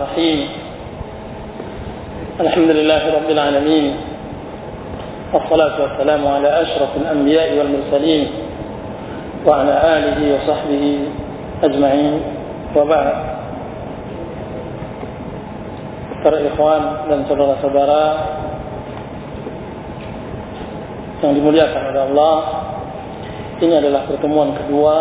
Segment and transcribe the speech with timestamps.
[0.00, 0.40] الرحيم.
[2.40, 3.86] الحمد لله رب العالمين.
[5.28, 8.28] والصلاة والسلام على أشرف الأنبياء والمرسلين
[9.44, 10.84] وعلى آله وصحبه
[11.68, 12.14] أجمعين.
[12.72, 13.08] وبعد.
[16.24, 16.82] ترى إخوان
[17.12, 18.04] لن تضر صبرا
[21.20, 22.38] yang dimuliakan oleh Allah
[23.60, 24.96] ini adalah pertemuan kedua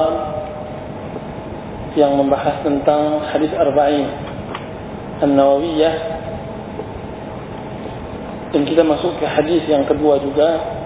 [1.95, 4.28] yang membahas tentang hadis arba'in.
[5.23, 5.95] An-Nawawiyah.
[8.55, 10.79] Dan kita masuk ke hadis yang kedua juga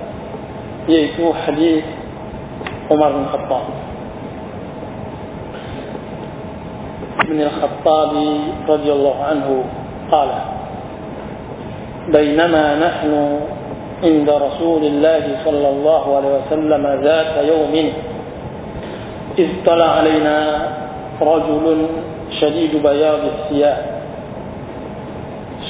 [0.83, 1.83] yaitu hadis
[2.91, 3.27] Umar bin
[7.23, 8.11] من الخطاب
[8.69, 9.63] رضي الله عنه
[10.11, 10.29] قال
[12.07, 13.39] بينما نحن
[14.03, 17.73] عند رسول الله صلى الله عليه وسلم ذات يوم
[19.39, 20.37] اذ طلع علينا
[21.21, 21.87] رجل
[22.39, 23.92] شديد بياض الثياب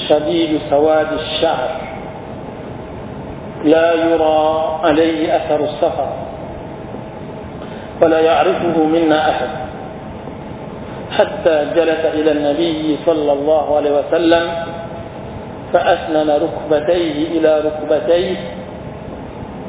[0.09, 1.69] شديد سواد الشعر.
[3.63, 6.07] لا يرى عليه أثر السفر
[8.01, 9.49] ولا يعرفه منا أحد.
[11.11, 14.51] حتى جلس إلى النبي صلى الله عليه وسلم
[15.73, 18.35] فأسنن ركبتيه إلى ركبتيه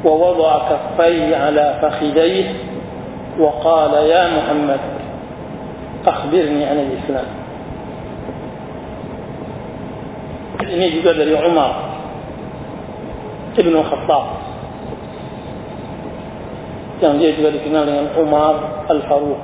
[0.05, 2.53] ووضع كفيه على فخذيه
[3.39, 4.79] وقال يا محمد
[6.07, 7.25] أخبرني عن الإسلام.
[10.69, 11.71] Ini juga dari Umar
[13.55, 14.25] Ibnu Khattab
[17.03, 19.43] yang dia juga dikenal dengan Umar Al-Faruq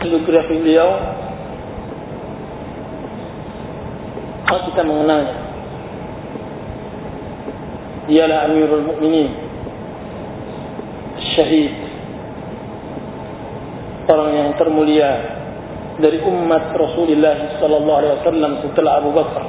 [0.00, 0.90] biografi beliau
[4.48, 5.36] kalau kita mengenalnya
[8.10, 9.30] dialah Amirul Mukminin
[11.36, 11.76] syahid
[14.10, 15.39] orang yang termulia
[16.00, 19.44] dari umat Rasulullah sallallahu alaihi wasallam setelah Abu Bakar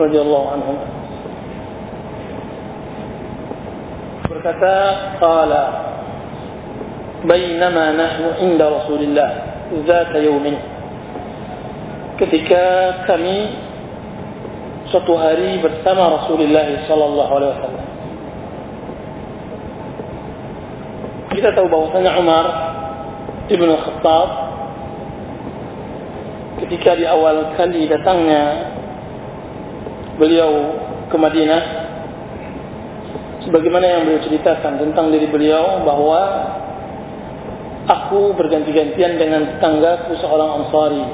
[0.00, 0.74] radhiyallahu anhu
[4.30, 4.74] berkata
[5.20, 5.64] qala
[7.26, 9.30] bainama nahnu inda Rasulillah
[9.84, 10.56] zat yaumin
[12.16, 12.62] ketika
[13.04, 13.52] kami
[14.88, 17.86] suatu hari bersama Rasulullah sallallahu alaihi wasallam
[21.30, 22.46] kita tahu bahwasanya Umar
[23.50, 24.28] Ibnu Khattab
[26.70, 28.70] ketika di awal kali datangnya
[30.22, 30.78] beliau
[31.10, 31.62] ke Madinah
[33.42, 36.22] sebagaimana yang beliau ceritakan tentang diri beliau bahwa
[37.90, 41.04] aku berganti-gantian dengan tetanggaku seorang Ansari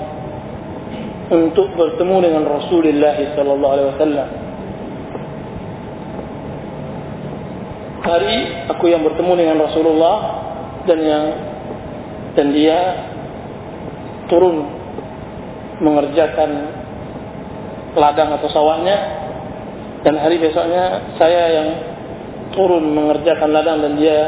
[1.33, 4.29] untuk bertemu dengan Rasulullah sallallahu alaihi wasallam.
[8.05, 8.37] Hari
[8.77, 10.17] aku yang bertemu dengan Rasulullah
[10.85, 11.25] dan yang
[12.37, 12.79] dan dia
[14.29, 14.76] turun
[15.81, 16.51] mengerjakan
[17.97, 18.97] ladang atau sawahnya
[20.05, 21.69] dan hari besoknya saya yang
[22.55, 24.19] turun mengerjakan ladang dan dia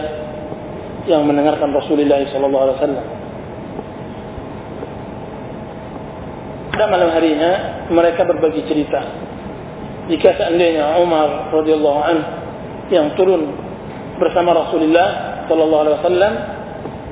[1.08, 3.06] yang mendengarkan Rasulullah sallallahu alaihi wasallam.
[6.74, 7.52] Pada malam harinya
[7.90, 9.00] mereka berbagi cerita.
[10.08, 12.28] Jika seandainya Umar radhiyallahu anhu
[12.88, 13.50] yang turun
[14.20, 16.32] bersama Rasulullah sallallahu alaihi wasallam,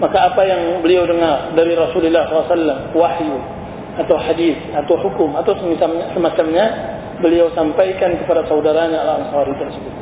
[0.00, 3.55] maka apa yang beliau dengar dari Rasulullah sallallahu alaihi wasallam wahyu
[3.96, 5.56] atau hadis atau hukum atau
[6.12, 6.66] semacamnya
[7.20, 9.94] beliau sampaikan kepada saudaranya Al-Ansari tersebut.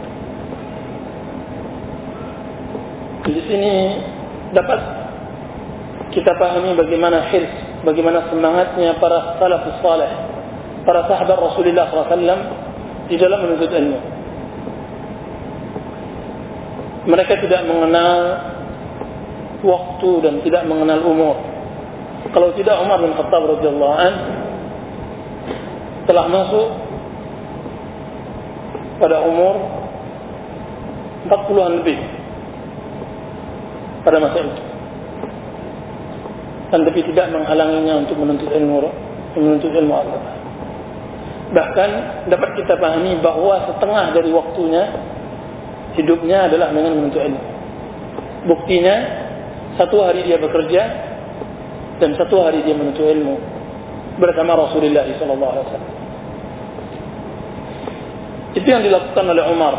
[3.24, 3.74] Di sini
[4.52, 4.80] dapat
[6.12, 10.12] kita pahami bagaimana hirs, bagaimana semangatnya para salafus saleh,
[10.84, 12.38] para sahabat Rasulullah SAW
[13.08, 14.00] di dalam menuntut ilmu.
[17.04, 18.20] Mereka tidak mengenal
[19.64, 21.36] waktu dan tidak mengenal umur.
[22.34, 24.12] Kalau tidak Umar bin Khattab radhiyallahu an
[26.10, 26.68] telah masuk
[28.98, 29.54] pada umur
[31.30, 31.98] 40-an lebih
[34.02, 34.62] pada masa itu.
[36.74, 38.82] Dan tapi tidak menghalanginya untuk menuntut ilmu
[39.38, 40.30] menuntut ilmu agama.
[41.54, 41.90] Bahkan
[42.34, 44.82] dapat kita pahami bahawa setengah dari waktunya
[45.94, 47.42] hidupnya adalah dengan menuntut ilmu.
[48.50, 48.96] Buktinya
[49.78, 51.13] satu hari dia bekerja
[52.04, 53.40] dan satu hari dia menuntut ilmu
[54.20, 55.72] bersama Rasulullah SAW.
[58.52, 59.74] Itu yang dilakukan oleh Umar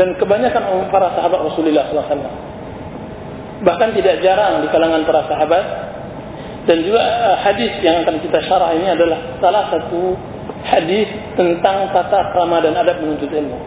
[0.00, 2.32] dan kebanyakan para sahabat Rasulullah SAW.
[3.60, 5.64] Bahkan tidak jarang di kalangan para sahabat
[6.64, 7.04] dan juga
[7.44, 10.16] hadis yang akan kita syarah ini adalah salah satu
[10.64, 13.60] hadis tentang tata krama dan adab menuntut ilmu.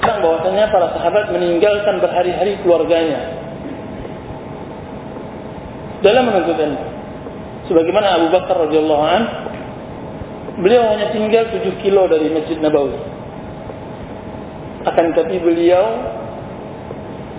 [0.00, 3.43] Tentang bahwasanya para sahabat meninggalkan berhari-hari keluarganya
[6.04, 6.84] dalam menuntut ilmu.
[7.72, 9.22] Sebagaimana Abu Bakar radhiyallahu an,
[10.60, 13.00] beliau hanya tinggal 7 kilo dari Masjid Nabawi.
[14.84, 15.84] Akan tetapi beliau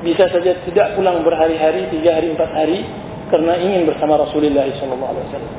[0.01, 2.81] bisa saja tidak pulang berhari-hari, tiga hari, empat hari,
[3.29, 5.53] karena ingin bersama Rasulullah Wasallam.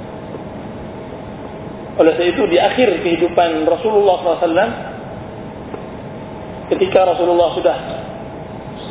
[1.96, 4.70] Oleh sebab itu di akhir kehidupan Rasulullah SAW,
[6.74, 7.76] ketika Rasulullah sudah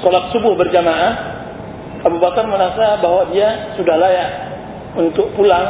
[0.02, 1.35] sholat subuh berjamaah,
[2.06, 4.30] Abu Bakar merasa bahwa dia sudah layak
[4.94, 5.66] untuk pulang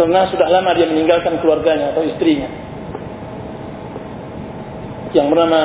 [0.00, 2.48] karena sudah lama dia meninggalkan keluarganya atau istrinya.
[5.12, 5.62] Yang bernama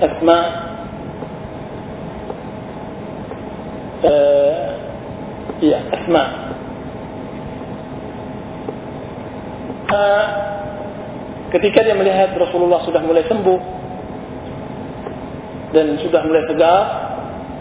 [0.00, 0.38] Asma
[4.00, 4.64] uh,
[5.60, 6.24] iya Asma.
[9.92, 10.26] Uh,
[11.52, 13.60] ketika dia melihat Rasulullah sudah mulai sembuh
[15.76, 17.11] dan sudah mulai tegar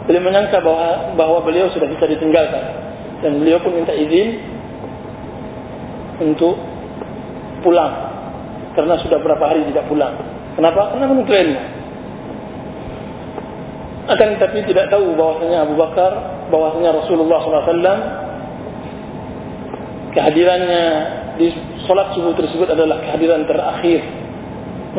[0.09, 2.63] beliau menyangka bahwa bahwa beliau sudah bisa ditinggalkan
[3.21, 4.41] dan beliau pun minta izin
[6.21, 6.57] untuk
[7.61, 7.93] pulang
[8.73, 10.15] karena sudah berapa hari tidak pulang.
[10.55, 10.95] Kenapa?
[10.95, 11.61] Karena menuntut ilmu.
[14.11, 16.11] Akan tetapi tidak tahu bahwasanya Abu Bakar,
[16.51, 18.01] bahwasanya Rasulullah SAW
[20.11, 20.83] kehadirannya
[21.39, 21.47] di
[21.87, 24.03] solat subuh tersebut adalah kehadiran terakhir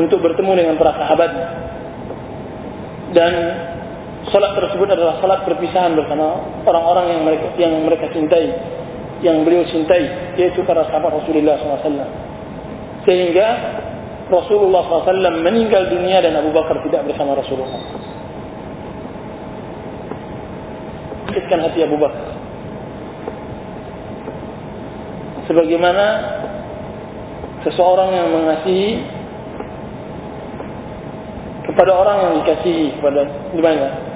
[0.00, 1.48] untuk bertemu dengan para sahabatnya.
[3.12, 3.32] Dan
[4.30, 8.46] solat tersebut adalah solat perpisahan bersama orang-orang yang mereka yang mereka cintai
[9.22, 12.06] yang beliau cintai yaitu para sahabat Rasulullah SAW
[13.02, 13.46] sehingga
[14.30, 17.82] Rasulullah SAW meninggal dunia dan Abu Bakar tidak bersama Rasulullah.
[21.28, 22.26] Sakitkan hati Abu Bakar.
[25.50, 26.06] Sebagaimana
[27.66, 29.04] seseorang yang mengasihi
[31.66, 33.20] kepada orang yang dikasihi kepada
[33.52, 34.11] di mana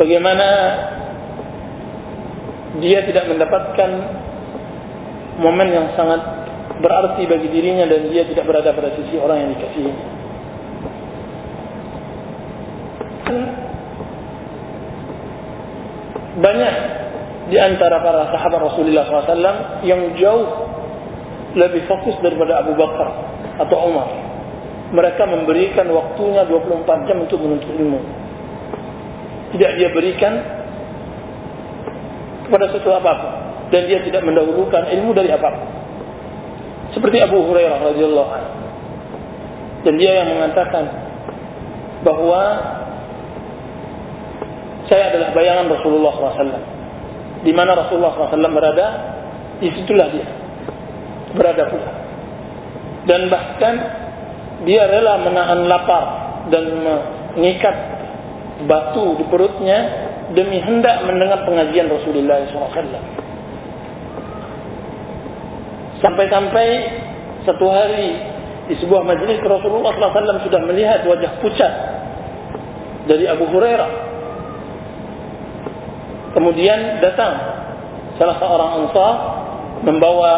[0.00, 0.48] bagaimana
[2.80, 3.90] dia tidak mendapatkan
[5.36, 6.20] momen yang sangat
[6.80, 9.92] berarti bagi dirinya dan dia tidak berada pada sisi orang yang dikasihi.
[16.40, 16.74] Banyak
[17.52, 20.46] di antara para sahabat Rasulullah SAW yang jauh
[21.52, 23.08] lebih fokus daripada Abu Bakar
[23.60, 24.08] atau Umar.
[24.90, 28.00] Mereka memberikan waktunya 24 jam untuk menuntut ilmu.
[29.50, 30.32] Tidak dia berikan
[32.46, 33.32] kepada sesuatu apa pun
[33.70, 35.68] dan dia tidak mendahulukan ilmu dari apa pun.
[36.90, 38.52] Seperti Abu Hurairah radhiyallahu anhu.
[39.86, 40.84] Dan dia yang mengatakan
[42.02, 42.42] bahwa
[44.90, 46.66] saya adalah bayangan Rasulullah SAW.
[47.46, 48.86] Di mana Rasulullah SAW berada,
[49.62, 50.26] di situlah dia
[51.34, 51.90] berada pula.
[53.06, 53.74] Dan bahkan
[54.66, 56.04] dia rela menahan lapar
[56.52, 56.64] dan
[57.38, 57.76] mengikat
[58.64, 59.78] batu di perutnya
[60.32, 63.02] demi hendak mendengar pengajian Rasulullah SAW.
[66.00, 66.68] Sampai-sampai
[67.44, 68.08] satu hari
[68.70, 71.72] di sebuah majlis Rasulullah SAW sudah melihat wajah pucat
[73.10, 73.90] dari Abu Hurairah.
[76.30, 77.34] Kemudian datang
[78.16, 79.14] salah seorang ansar
[79.82, 80.32] membawa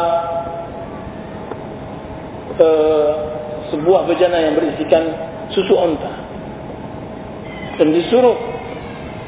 [2.57, 3.11] uh,
[3.69, 5.05] sebuah bejana yang berisikan
[5.53, 6.22] susu onta
[7.81, 8.37] dan disuruh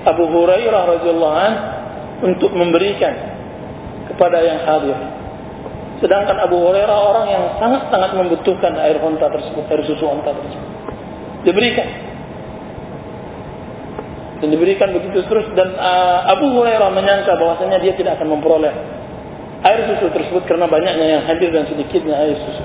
[0.04, 1.52] Abu Hurairah radhiyallahu an
[2.24, 3.14] untuk memberikan
[4.12, 4.96] kepada yang hadir.
[6.04, 10.70] Sedangkan Abu Hurairah orang yang sangat-sangat membutuhkan air unta tersebut, air susu unta tersebut.
[11.48, 11.88] Diberikan.
[14.44, 18.74] Dan diberikan begitu terus dan uh, Abu Hurairah menyangka bahwasanya dia tidak akan memperoleh
[19.64, 22.64] air susu tersebut karena banyaknya yang hadir dan sedikitnya air susu.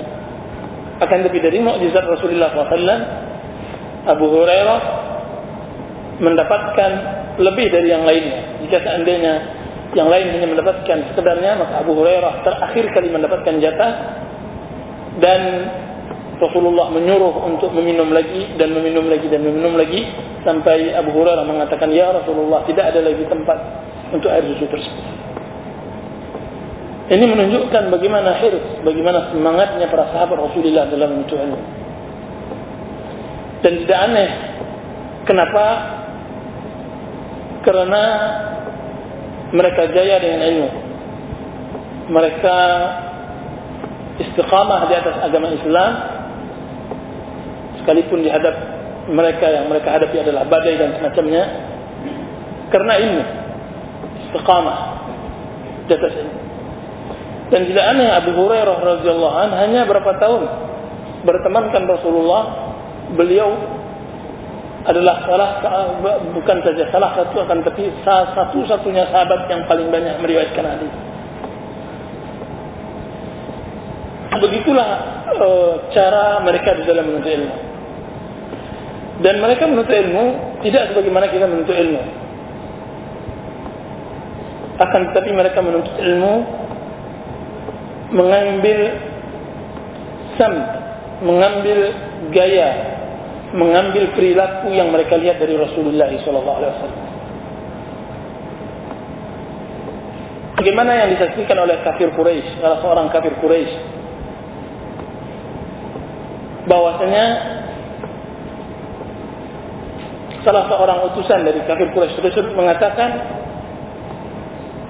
[1.00, 3.00] Akan lebih dari mukjizat Rasulullah SAW,
[4.04, 4.80] Abu Hurairah
[6.20, 6.90] mendapatkan
[7.40, 8.60] lebih dari yang lainnya.
[8.62, 9.34] Jika seandainya
[9.96, 13.92] yang lain hanya mendapatkan sekedarnya, maka Abu Hurairah terakhir kali mendapatkan jatah
[15.18, 15.40] dan
[16.40, 20.06] Rasulullah menyuruh untuk meminum lagi dan meminum lagi dan meminum lagi
[20.46, 23.58] sampai Abu Hurairah mengatakan, "Ya Rasulullah, tidak ada lagi tempat
[24.14, 25.06] untuk air susu tersebut."
[27.10, 31.58] Ini menunjukkan bagaimana hirs, bagaimana semangatnya para sahabat Rasulullah dalam menuntut ilmu.
[33.66, 34.30] Dan tidak aneh
[35.26, 35.64] kenapa
[37.66, 38.02] kerana
[39.50, 40.70] mereka jaya dengan ilmu.
[42.10, 42.56] Mereka
[44.20, 45.92] istiqamah di atas agama Islam
[47.80, 48.54] sekalipun dihadap
[49.08, 51.44] mereka yang mereka hadapi adalah badai dan semacamnya
[52.68, 53.22] karena ilmu
[54.28, 54.78] istiqamah
[55.88, 56.40] di atas ilmu
[57.50, 60.42] dan tidak aneh Abu Hurairah radhiyallahu an hanya berapa tahun
[61.26, 62.42] bertemankan Rasulullah
[63.16, 63.50] beliau
[64.80, 65.50] adalah salah
[66.32, 70.94] bukan saja salah satu akan tapi satu-satunya sahabat yang paling banyak meriwayatkan hadis.
[74.40, 74.90] Begitulah
[75.36, 75.48] e,
[75.92, 77.56] cara mereka di dalam menuntut ilmu.
[79.20, 80.24] Dan mereka menuntut ilmu
[80.64, 82.02] tidak sebagaimana kita menuntut ilmu.
[84.80, 86.34] Akan tetapi mereka menuntut ilmu
[88.16, 88.80] mengambil
[90.40, 90.54] sam,
[91.20, 91.78] mengambil
[92.32, 92.89] gaya
[93.50, 97.10] mengambil perilaku yang mereka lihat dari Rasulullah SAW.
[100.60, 103.74] Bagaimana yang disaksikan oleh kafir Quraisy, salah seorang kafir Quraisy,
[106.68, 107.26] bahwasanya
[110.44, 113.08] salah seorang utusan dari kafir Quraisy tersebut mengatakan,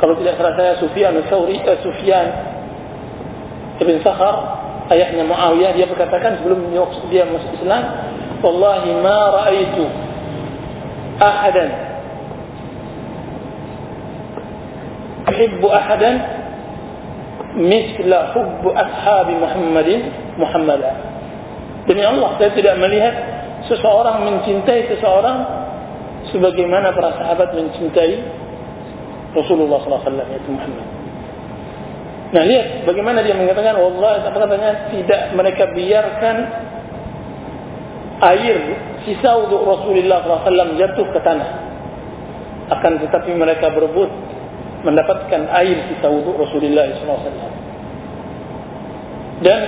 [0.03, 2.27] kalau tidak salah saya Sufyan Tsauri, eh, Sufyan
[3.79, 4.37] ibn Sakhar,
[4.91, 6.75] ayahnya Muawiyah, dia berkatakan sebelum
[7.09, 8.10] dia masuk Islam,
[8.44, 9.78] والله ما رأيت
[11.22, 11.66] أحدا
[15.30, 16.12] أحب أحدا
[17.56, 19.90] مثل حب أصحاب محمد
[20.38, 20.92] محمدا
[21.86, 23.14] demi Allah saya tidak melihat
[23.70, 25.38] seseorang mencintai seseorang
[26.34, 28.26] sebagaimana para sahabat mencintai
[29.38, 30.88] Rasulullah SAW yaitu Muhammad.
[32.34, 36.36] Nah lihat bagaimana dia mengatakan Allah apa katanya tidak mereka biarkan
[38.21, 38.59] air
[39.09, 41.51] sisa wudhu Rasulullah SAW jatuh ke tanah.
[42.71, 44.13] Akan tetapi mereka berebut
[44.85, 47.53] mendapatkan air sisa wudhu Rasulullah SAW.
[49.41, 49.63] Dan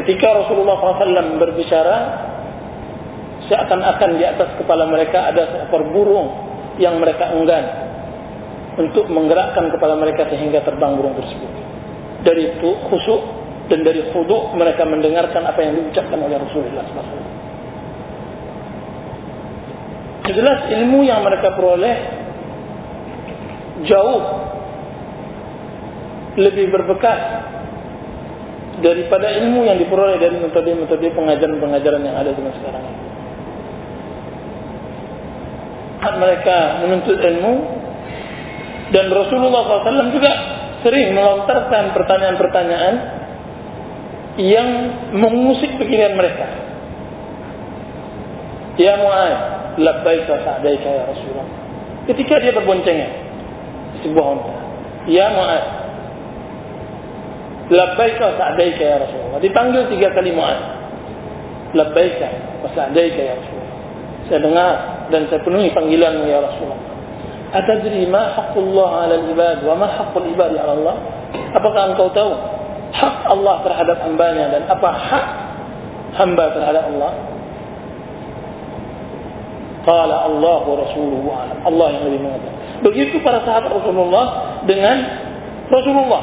[0.00, 1.96] ketika Rasulullah SAW berbicara,
[3.48, 6.28] seakan-akan di atas kepala mereka ada seekor burung
[6.80, 7.64] yang mereka enggan
[8.80, 11.52] untuk menggerakkan kepala mereka sehingga terbang burung tersebut.
[12.24, 13.39] Dari itu khusyuk
[13.70, 17.22] dan dari khudu mereka mendengarkan apa yang diucapkan oleh Rasulullah SAW.
[20.30, 21.96] Jelas ilmu yang mereka peroleh
[23.86, 24.22] jauh
[26.38, 27.18] lebih berbekas
[28.82, 33.02] daripada ilmu yang diperoleh dari metode-metode pengajaran-pengajaran yang ada zaman sekarang ini.
[36.00, 37.54] Mereka menuntut ilmu
[38.90, 40.32] dan Rasulullah SAW juga
[40.82, 42.94] sering melontarkan pertanyaan-pertanyaan
[44.38, 44.68] yang
[45.16, 46.46] mengusik pikiran mereka.
[48.78, 49.38] Ya Mu'ad,
[49.82, 51.48] labbaik wa sa'daik ya Rasulullah.
[52.06, 53.10] Ketika dia berboncengan
[54.06, 54.54] sebuah unta.
[55.10, 55.64] Ya Mu'ad,
[57.74, 59.40] labbaik wa sa'daik ya Rasulullah.
[59.42, 60.60] Dipanggil tiga kali Mu'ad.
[61.74, 62.22] Labbaik
[62.62, 63.74] wa sa'daik ya Rasulullah.
[64.30, 64.72] Saya dengar
[65.10, 66.80] dan saya penuhi panggilanmu ya Rasulullah.
[67.50, 70.96] Atadri ma haqqullah 'ala al-ibad wa ma haqqul ibadi 'ala Allah?
[71.50, 72.59] Apakah engkau tahu
[72.90, 75.26] hak Allah terhadap hambanya dan apa hak
[76.18, 77.12] hamba terhadap Allah?
[79.80, 81.28] Qala Allah rasuluhu.
[81.64, 82.58] Allah yang lebih mengetahui.
[82.80, 84.26] Begitu para sahabat Rasulullah
[84.64, 84.96] dengan
[85.68, 86.22] Rasulullah.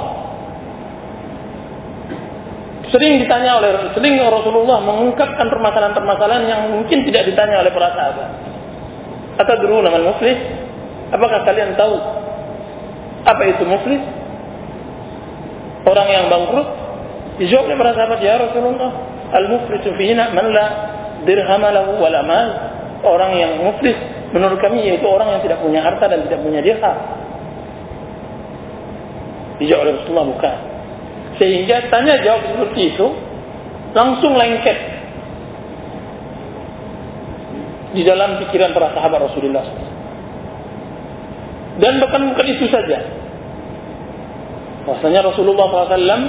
[2.87, 8.29] Sering ditanya oleh sering Rasulullah mengungkapkan permasalahan-permasalahan yang mungkin tidak ditanya oleh para sahabat.
[9.37, 10.39] Atau dulu nama muflis?
[11.11, 11.93] Apakah kalian tahu
[13.27, 14.01] apa itu muflis?
[15.87, 16.67] Orang yang bangkrut
[17.39, 18.91] dijawab oleh para sahabat ya Rasulullah
[19.31, 20.65] al-muflisu fina man la
[21.23, 22.49] dirham lahu mal.
[22.97, 23.93] Orang yang muflis
[24.33, 26.97] menurut kami yaitu orang yang tidak punya harta dan tidak punya dirham.
[29.61, 30.57] Dijawab oleh Rasulullah bukan.
[31.37, 33.07] Sehingga tanya jawab seperti itu
[33.93, 34.77] langsung lengket.
[37.93, 39.65] Di dalam pikiran para sahabat Rasulullah.
[41.77, 43.26] Dan bahkan bukan itu saja
[44.87, 46.23] Bahasanya Rasulullah SAW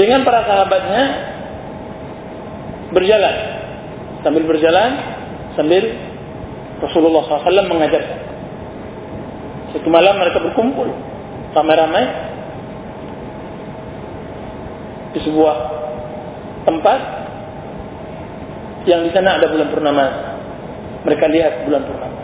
[0.00, 1.04] dengan para sahabatnya
[2.96, 3.34] berjalan
[4.24, 4.90] sambil berjalan
[5.52, 5.82] sambil
[6.80, 8.18] Rasulullah SAW mengajarkan.
[9.76, 10.88] Satu malam mereka berkumpul
[11.52, 12.04] ramai-ramai
[15.12, 15.56] di sebuah
[16.64, 17.00] tempat
[18.88, 20.06] yang di sana ada bulan purnama.
[21.04, 22.17] Mereka lihat bulan purnama.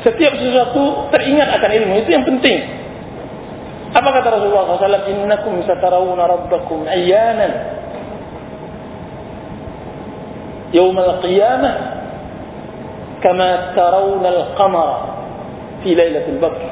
[0.00, 2.80] Setiap sesuatu teringat akan ilmu itu yang penting.
[3.90, 5.12] Apa kata Rasulullah SAW?
[5.12, 7.52] Innakum satarawuna rabbakum ayyanan.
[10.72, 11.74] Yawm al-qiyamah.
[13.20, 14.98] Kama tarawna al-qamara.
[15.84, 16.62] Fi laylatul badr.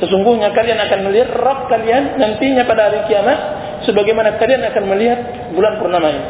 [0.00, 3.38] Sesungguhnya kalian akan melihat Rabb kalian nantinya pada hari kiamat.
[3.84, 5.20] Sebagaimana kalian akan melihat
[5.52, 6.28] bulan purnama ini.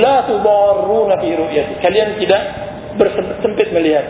[0.00, 1.74] La tudarruna fi ru'yati.
[1.82, 2.65] Kalian tidak
[2.96, 4.04] bersempit melihat.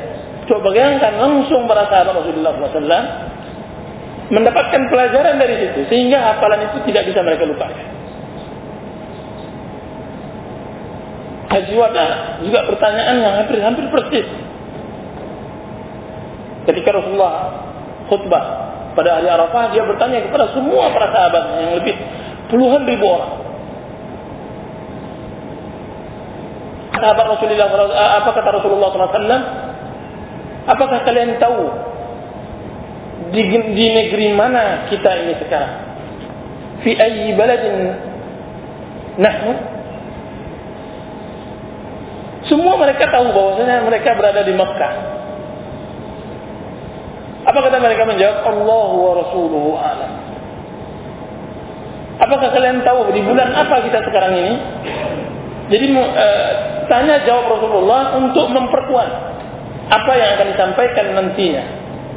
[0.46, 3.06] Coba bayangkan langsung para sahabat Rasulullah SAW
[4.26, 7.86] mendapatkan pelajaran dari situ sehingga hafalan itu tidak bisa mereka lupakan.
[11.46, 12.06] Haji Wada
[12.42, 14.26] juga pertanyaan yang hampir-hampir persis.
[16.66, 17.34] Ketika Rasulullah
[18.10, 18.44] khutbah
[18.98, 21.94] pada hari Arafah, dia bertanya kepada semua para sahabat yang lebih
[22.50, 23.34] puluhan ribu orang.
[26.96, 27.68] Sahabat Rasulullah,
[28.20, 29.42] apa kata Rasulullah SAW?
[30.66, 31.62] Apakah kalian tahu
[33.30, 33.42] di,
[33.76, 35.74] di negeri mana kita ini sekarang?
[36.82, 37.76] Fi ayyi baladin
[39.20, 39.52] nahnu?
[42.46, 44.94] Semua mereka tahu bahwasanya mereka berada di Mekah.
[47.46, 48.42] Apa kata mereka menjawab?
[48.42, 50.12] Allah wa Rasuluhu alam.
[52.16, 54.54] Apakah kalian tahu di bulan apa kita sekarang ini?
[55.66, 56.28] Jadi e,
[56.86, 59.10] tanya jawab Rasulullah untuk memperkuat
[59.86, 61.64] apa yang akan disampaikan nantinya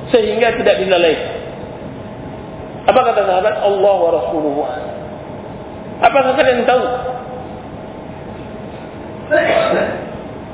[0.09, 1.38] sehingga tidak dilalaikan.
[2.89, 3.55] Apa kata sahabat?
[3.61, 4.95] Allah wa alam.
[5.99, 6.83] Apakah kalian tahu?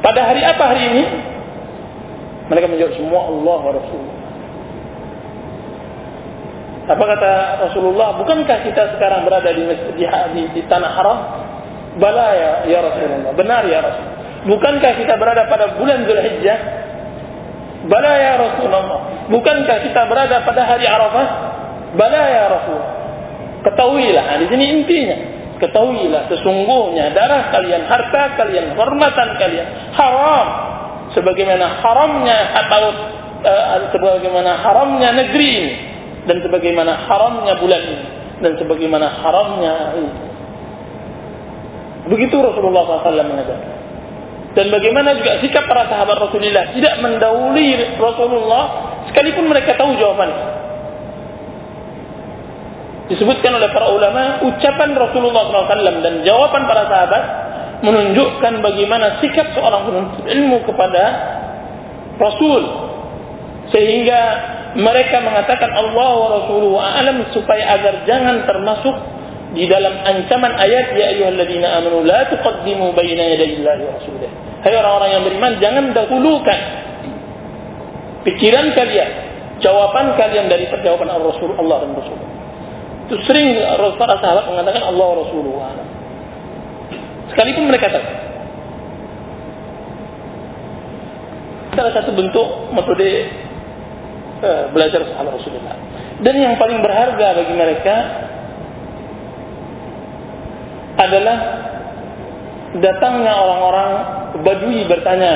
[0.04, 1.04] Pada hari apa hari ini?
[2.52, 4.20] Mereka menjawab semua Allah wa Rasulullah.
[6.86, 7.32] Apa kata
[7.66, 8.10] Rasulullah?
[8.22, 9.96] Bukankah kita sekarang berada di masjid
[10.36, 11.20] di, di tanah haram?
[11.96, 13.32] Bala ya, ya Rasulullah.
[13.36, 14.08] Benar ya Rasul.
[14.46, 16.60] Bukankah kita berada pada bulan Zulhijjah?
[17.88, 19.28] Bala ya Rasulullah.
[19.32, 21.28] Bukankah kita berada pada hari Arafah?
[21.96, 22.82] Bala ya Rasul.
[23.66, 25.18] Ketahuilah, di sini intinya.
[25.56, 30.48] Ketahuilah sesungguhnya darah kalian, harta kalian, hormatan kalian haram
[31.16, 32.84] sebagaimana haramnya atau
[33.40, 35.74] uh, sebagaimana haramnya negeri ini
[36.28, 38.06] dan sebagaimana haramnya bulan ini
[38.44, 40.12] dan sebagaimana haramnya ini.
[42.06, 43.72] Begitu Rasulullah SAW mengatakan.
[44.56, 48.64] Dan bagaimana juga sikap para sahabat Rasulullah tidak mendahului Rasulullah
[49.12, 50.66] sekalipun mereka tahu jawabannya
[53.06, 57.24] disebutkan oleh para ulama ucapan Rasulullah SAW dan jawaban para sahabat
[57.86, 61.04] menunjukkan bagaimana sikap seorang penuntut ilmu kepada
[62.18, 62.64] Rasul
[63.70, 64.22] sehingga
[64.80, 68.96] mereka mengatakan Allah wa Rasuluhu alam supaya agar jangan termasuk
[69.56, 74.30] di dalam ancaman ayat ya ayyuhalladzina amanu la tuqaddimu baina yadayillahi wa rasulih
[74.62, 76.60] hai orang-orang yang beriman jangan dahulukan
[78.28, 79.10] pikiran kalian
[79.64, 82.36] jawaban kalian dari perjawaban Allah Allah dan Rasul
[83.06, 83.62] itu sering
[84.02, 85.72] para sahabat mengatakan Allah Rasulullah.
[87.30, 88.08] Sekalipun mereka tahu.
[91.78, 93.30] Salah satu bentuk metode
[94.42, 95.78] uh, belajar sahabat Rasulullah.
[96.26, 97.96] Dan yang paling berharga bagi mereka
[100.96, 101.38] adalah
[102.80, 103.92] datangnya orang-orang
[104.44, 105.34] Badui bertanya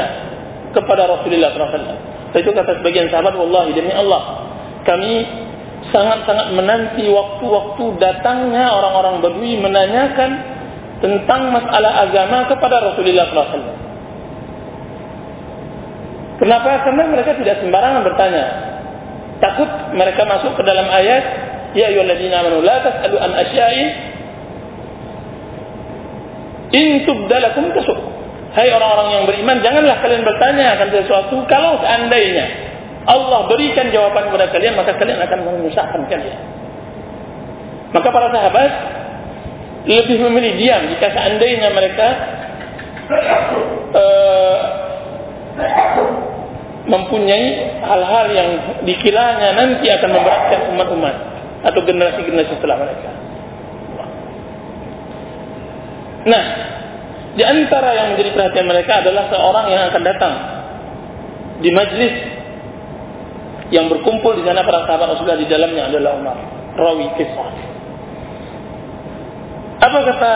[0.76, 2.36] kepada Rasulullah SAW.
[2.36, 4.46] Itu kata sebagian sahabat, Wallahi demi Allah,
[4.84, 5.26] kami
[5.90, 10.32] sangat-sangat menanti waktu-waktu datangnya orang-orang Badui menanyakan
[11.00, 13.78] tentang masalah agama kepada Rasulullah SAW.
[16.40, 16.88] Kenapa?
[16.88, 18.46] Karena mereka tidak sembarangan bertanya.
[19.40, 21.24] Takut mereka masuk ke dalam ayat,
[21.76, 24.09] Ya ayyuhalladzina amanu la tas'alu an asya'in
[26.74, 28.00] in tubdalakum tasuk.
[28.50, 32.46] Hai orang-orang yang beriman, janganlah kalian bertanya akan sesuatu kalau seandainya
[33.06, 36.40] Allah berikan jawaban kepada kalian maka kalian akan menyusahkan kalian.
[37.90, 38.72] Maka para sahabat
[39.90, 42.08] lebih memilih diam jika seandainya mereka
[43.98, 44.58] uh,
[46.90, 48.50] mempunyai hal-hal yang
[48.86, 51.16] dikiranya nanti akan memberatkan umat-umat
[51.70, 53.10] atau generasi-generasi setelah mereka.
[56.30, 56.44] Nah,
[57.34, 60.34] di antara yang menjadi perhatian mereka adalah seorang yang akan datang
[61.60, 62.16] di majlis
[63.70, 66.38] yang berkumpul di sana para sahabat Rasulullah di dalamnya adalah Umar.
[66.78, 67.50] Rawi kisah.
[69.80, 70.34] Apa kata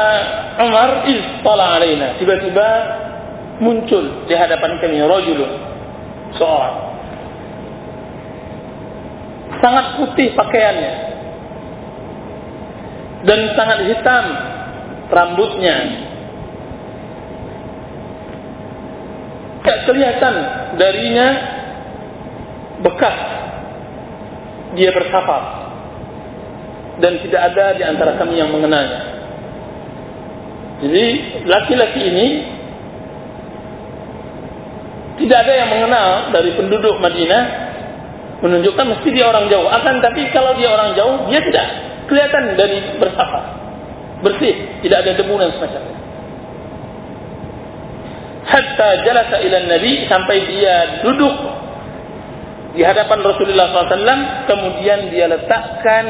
[0.64, 0.90] Umar?
[1.10, 2.16] Istala alaina.
[2.22, 2.68] Tiba-tiba
[3.60, 5.52] muncul di hadapan kami rajulun
[6.38, 6.76] seorang.
[9.60, 10.94] Sangat putih pakaiannya.
[13.24, 14.26] Dan sangat hitam
[15.14, 15.78] rambutnya
[19.64, 20.36] tidak kelihatan
[20.76, 21.28] darinya
[22.84, 23.18] bekas
[24.74, 25.44] dia bersafar
[27.00, 29.02] dan tidak ada di antara kami yang mengenalnya.
[30.84, 31.06] Jadi
[31.48, 32.28] laki-laki ini
[35.24, 37.44] tidak ada yang mengenal dari penduduk Madinah
[38.44, 39.72] menunjukkan mesti dia orang jauh.
[39.72, 41.68] Akan tapi kalau dia orang jauh dia tidak
[42.12, 43.63] kelihatan dari bersafar
[44.24, 45.98] bersih, tidak ada debu dan semacamnya.
[48.44, 51.36] Hatta jalasa ila Nabi sampai dia duduk
[52.74, 56.06] di hadapan Rasulullah SAW kemudian dia letakkan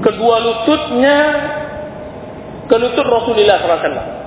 [0.00, 1.18] kedua lututnya
[2.70, 4.22] ke lutut Rasulullah SAW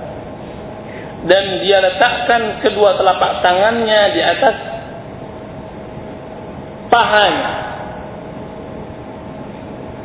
[1.26, 4.56] dan dia letakkan kedua telapak tangannya di atas
[6.88, 7.50] pahanya.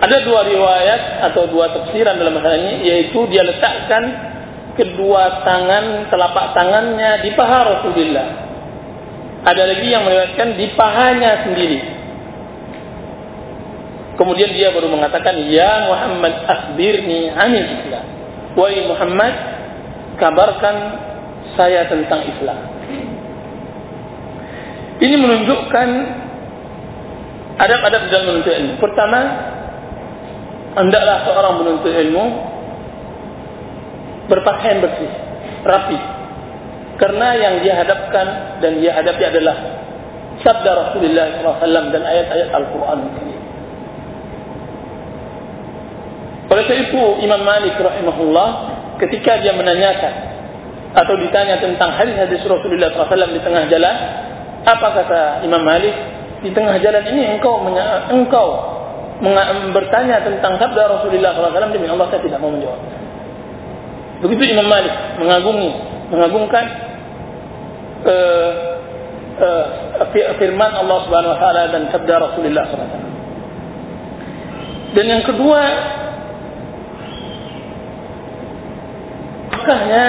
[0.02, 4.04] Ada dua riwayat atau dua tafsiran dalam masalah ini, yaitu dia letakkan
[4.74, 8.28] kedua tangan telapak tangannya di paha Rasulullah.
[9.46, 11.80] Ada lagi yang meriwayatkan di pahanya sendiri.
[14.18, 18.06] Kemudian dia baru mengatakan, Ya Muhammad akhbirni anil Islam.
[18.58, 19.34] Wahai Muhammad,
[20.18, 20.76] kabarkan
[21.58, 22.60] saya tentang Islam.
[25.02, 25.88] Ini menunjukkan
[27.58, 28.78] adab-adab dalam menuntut ilmu.
[28.78, 29.20] Pertama,
[30.76, 32.26] hendaklah seorang menuntut ilmu
[34.32, 35.12] berpakaian bersih,
[35.68, 36.00] rapi.
[36.96, 38.28] Karena yang dia hadapkan
[38.62, 39.58] dan dia hadapi adalah
[40.46, 43.00] sabda Rasulullah SAW dan ayat-ayat Al-Quran.
[46.52, 48.50] Oleh itu Imam Malik rahimahullah
[49.00, 50.14] ketika dia menanyakan
[50.92, 53.96] atau ditanya tentang hadis-hadis Rasulullah SAW di tengah jalan,
[54.68, 55.96] apa kata Imam Malik?
[56.42, 57.62] Di tengah jalan ini engkau
[58.10, 58.50] engkau
[59.72, 62.82] bertanya tentang sabda Rasulullah SAW demi Allah saya tidak mau menjawab.
[64.22, 65.72] Begitu Imam Malik mengagungi,
[66.10, 66.66] mengagungkan
[68.06, 68.52] uh,
[69.38, 70.06] uh,
[70.38, 73.02] firman Allah Subhanahu Wa Taala dan sabda Rasulullah SAW.
[74.92, 75.62] Dan yang kedua,
[79.54, 80.06] makanya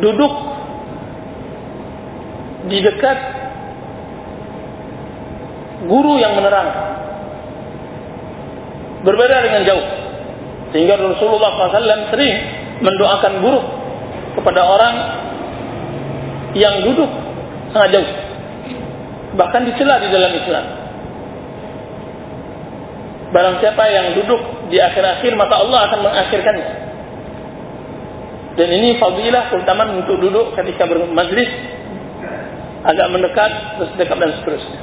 [0.00, 0.34] duduk
[2.68, 3.18] di dekat
[5.88, 7.07] guru yang menerangkan.
[9.06, 9.86] Berbeda dengan jauh.
[10.74, 12.34] Sehingga Rasulullah SAW sering
[12.82, 13.66] mendoakan buruk
[14.38, 14.94] kepada orang
[16.54, 17.10] yang duduk
[17.74, 18.10] sangat jauh.
[19.38, 20.64] Bahkan dicela di dalam Islam.
[23.28, 24.40] Barang siapa yang duduk
[24.72, 26.68] di akhir-akhir maka Allah akan mengakhirkannya.
[28.56, 31.50] Dan ini fadilah terutama untuk duduk ketika bermajlis
[32.82, 34.80] agak mendekat, terus dekat dan seterusnya.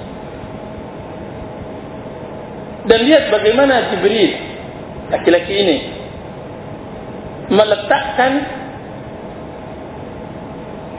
[2.86, 4.32] Dan lihat bagaimana Jibril
[5.10, 5.78] laki-laki ini
[7.50, 8.32] meletakkan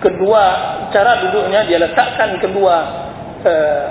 [0.03, 0.43] kedua
[0.95, 2.75] cara duduknya dia letakkan kedua
[3.43, 3.87] uh,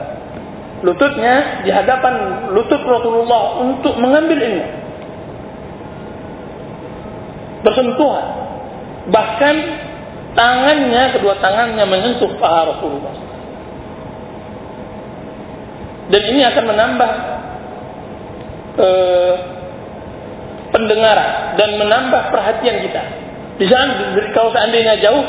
[0.84, 4.66] lututnya di hadapan lutut Rasulullah untuk mengambil ilmu.
[7.66, 8.28] Bersentuhan.
[9.10, 9.56] Bahkan
[10.38, 13.16] tangannya kedua tangannya menyentuh paha Rasulullah.
[16.06, 17.12] Dan ini akan menambah
[18.80, 19.34] uh,
[20.76, 23.04] pendengaran dan menambah perhatian kita.
[23.56, 25.24] Di sana kalau seandainya jauh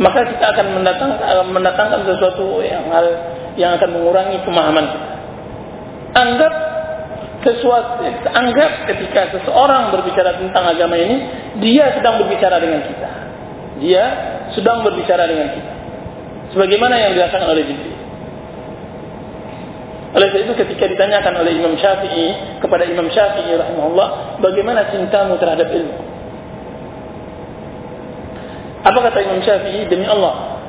[0.00, 3.06] maka kita akan mendatangkan mendatangkan sesuatu yang hal
[3.60, 5.08] yang akan mengurangi pemahaman kita.
[6.12, 6.54] Anggap
[7.42, 8.00] sesuatu
[8.32, 11.16] anggap ketika seseorang berbicara tentang agama ini
[11.60, 13.10] dia sedang berbicara dengan kita.
[13.82, 14.04] Dia
[14.56, 15.72] sedang berbicara dengan kita.
[16.56, 17.91] Sebagaimana yang dirasakan oleh Jibril.
[20.12, 25.72] Oleh sebab itu ketika ditanyakan oleh Imam Syafi'i kepada Imam Syafi'i rahimahullah, bagaimana cintamu terhadap
[25.72, 25.96] ilmu?
[28.84, 29.88] Apa kata Imam Syafi'i?
[29.88, 30.60] Demi Allah,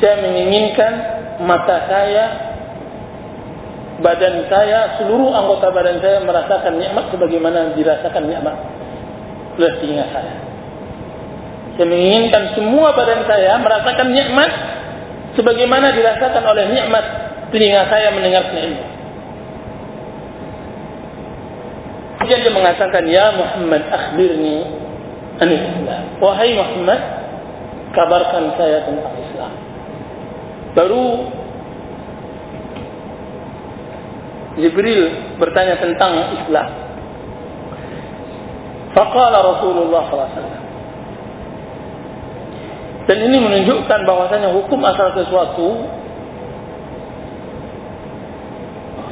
[0.00, 0.92] saya menginginkan
[1.44, 2.24] mata saya,
[4.00, 8.56] badan saya, seluruh anggota badan saya merasakan nikmat sebagaimana dirasakan nikmat
[9.60, 10.34] oleh telinga saya.
[11.76, 14.50] Saya menginginkan semua badan saya merasakan nikmat
[15.36, 17.23] sebagaimana dirasakan oleh nikmat
[17.54, 18.84] telinga saya mendengarkan ilmu.
[22.18, 24.66] Kemudian dia mengatakan, Ya Muhammad, akhbirni
[25.38, 26.02] anil Islam.
[26.18, 27.00] Wahai Muhammad,
[27.94, 29.52] kabarkan saya tentang Islam.
[30.74, 31.30] Baru
[34.58, 36.68] Jibril bertanya tentang Islam.
[38.94, 40.62] Faqala Rasulullah SAW.
[43.04, 45.86] Dan ini menunjukkan bahwasanya hukum asal sesuatu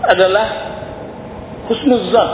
[0.06, 0.46] adalah
[1.70, 2.30] husnuzan.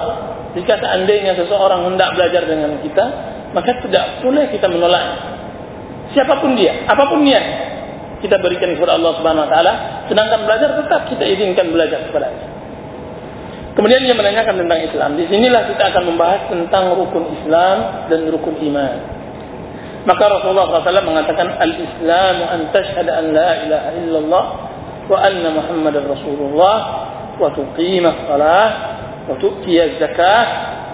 [0.57, 3.05] Jika seandainya seseorang hendak belajar dengan kita,
[3.53, 5.07] maka tidak boleh kita menolak.
[6.17, 7.41] Siapa pun dia, apa pun dia,
[8.25, 9.73] kita berikan kepada Allah Subhanahu Wa Taala.
[10.09, 12.49] Sedangkan belajar tetap kita izinkan belajar kepada dia.
[13.79, 15.11] Kemudian dia menanyakan tentang Islam.
[15.15, 18.95] Di sinilah kita akan membahas tentang rukun Islam dan rukun iman.
[20.03, 24.45] Maka Rasulullah SAW mengatakan Al-Islam an tashhadu an la ilaha illallah
[25.07, 26.77] wa anna Muhammadar Rasulullah
[27.40, 28.72] وتقيم الصلاة
[29.30, 30.46] وتؤتي الزكاة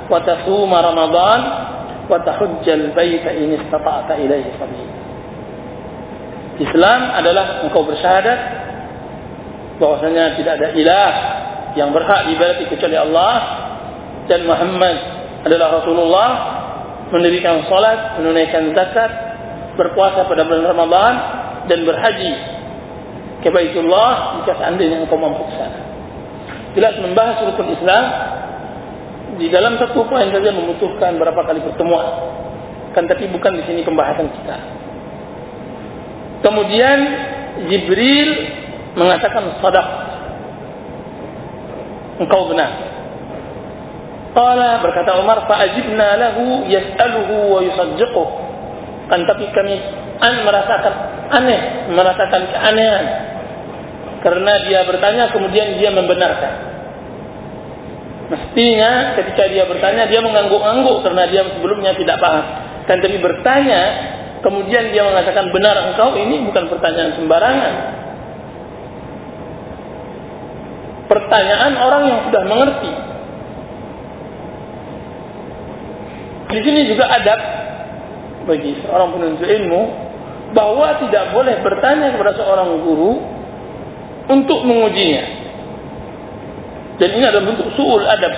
[0.09, 1.41] وتصوم رمضان
[2.09, 4.97] وتحج البيت إن استطعت إليه سبيلا
[6.59, 8.39] Islam adalah engkau bersyahadat
[9.79, 11.11] bahwasanya tidak ada ilah
[11.79, 13.35] yang berhak diibadati kecuali Allah
[14.27, 14.97] dan Muhammad
[15.47, 16.29] adalah Rasulullah
[17.15, 19.11] mendirikan salat, menunaikan zakat,
[19.79, 21.13] berpuasa pada bulan Ramadan
[21.71, 22.33] dan berhaji
[23.39, 25.62] ke Baitullah jika seandainya engkau mampu ke sana.
[26.74, 28.04] Jelas membahas rukun Islam
[29.38, 32.06] di dalam satu poin saja membutuhkan berapa kali pertemuan.
[32.94, 34.56] Kan tapi bukan di sini pembahasan kita.
[36.42, 36.98] Kemudian
[37.70, 38.28] Jibril
[38.94, 39.88] mengatakan sadaq.
[42.22, 42.70] Engkau benar.
[44.34, 48.28] Qala berkata Umar fa'ajibna lahu yas'aluhu wa yusaddiquh.
[49.10, 49.78] Kan tapi kami
[50.18, 50.94] an merasakan
[51.30, 51.60] aneh,
[51.94, 53.33] merasakan keanehan.
[54.24, 56.52] Karena dia bertanya kemudian dia membenarkan.
[58.24, 62.44] Mestinya ketika dia bertanya dia mengangguk-angguk karena dia sebelumnya tidak paham.
[62.88, 63.80] Dan tapi bertanya
[64.40, 67.74] kemudian dia mengatakan benar engkau ini bukan pertanyaan sembarangan.
[71.04, 72.92] Pertanyaan orang yang sudah mengerti.
[76.48, 77.40] Di sini juga adab
[78.48, 79.82] bagi seorang penuntut ilmu
[80.56, 83.33] bahwa tidak boleh bertanya kepada seorang guru
[84.28, 85.24] untuk mengujinya.
[86.96, 88.34] Dan ini adalah bentuk suul adab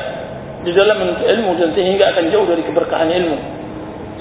[0.64, 3.38] di dalam ilmu dan sehingga akan jauh dari keberkahan ilmu.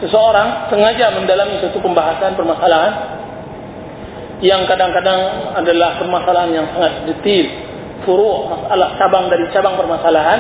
[0.04, 2.94] Seseorang sengaja mendalami satu pembahasan permasalahan
[4.44, 7.48] yang kadang-kadang adalah permasalahan yang sangat detail,
[8.04, 10.40] furu' masalah cabang dari cabang permasalahan,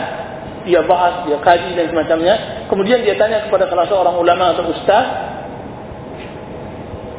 [0.67, 2.67] dia bahas, dia kaji dan semacamnya.
[2.67, 5.05] Kemudian dia tanya kepada salah seorang ulama atau ustaz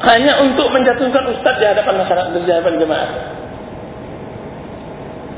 [0.05, 3.11] hanya untuk menjatuhkan ustaz di hadapan masyarakat di hadapan jemaah.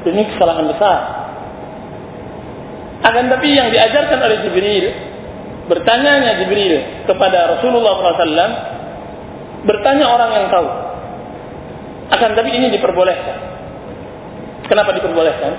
[0.07, 0.99] Ini kesalahan besar.
[3.03, 4.87] Akan tapi yang diajarkan oleh Jibril,
[5.71, 8.53] bertanya Jibril kepada Rasulullah SAW,
[9.67, 10.69] bertanya orang yang tahu.
[12.09, 13.37] Akan tapi ini diperbolehkan.
[14.67, 15.53] Kenapa diperbolehkan?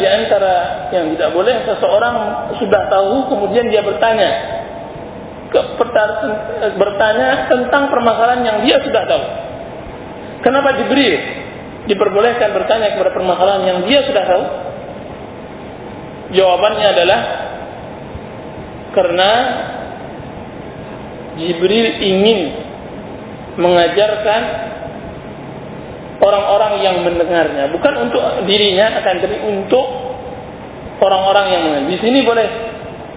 [0.00, 2.16] Di antara yang tidak boleh seseorang
[2.56, 4.30] sudah tahu kemudian dia bertanya
[6.78, 9.24] bertanya tentang permasalahan yang dia sudah tahu.
[10.40, 11.14] Kenapa Jibril
[11.84, 14.44] diperbolehkan bertanya kepada permasalahan yang dia sudah tahu?
[16.30, 17.20] Jawabannya adalah
[18.94, 19.30] karena
[21.40, 22.40] Jibril ingin
[23.58, 24.42] mengajarkan
[26.20, 29.86] orang-orang yang mendengarnya, bukan untuk dirinya akan tapi untuk
[31.00, 31.88] orang-orang yang mendengar.
[31.90, 32.46] Di sini boleh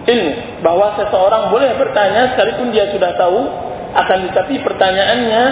[0.04, 0.32] ilmu
[0.64, 3.40] bahwa seseorang boleh bertanya sekalipun dia sudah tahu
[3.94, 5.42] akan tetapi pertanyaannya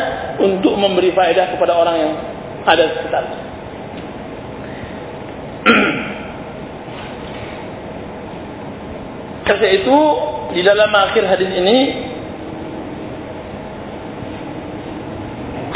[0.42, 2.12] untuk memberi faedah kepada orang yang
[2.66, 3.24] ada sekitar.
[9.46, 9.98] Karena itu
[10.52, 11.78] di dalam akhir hadis ini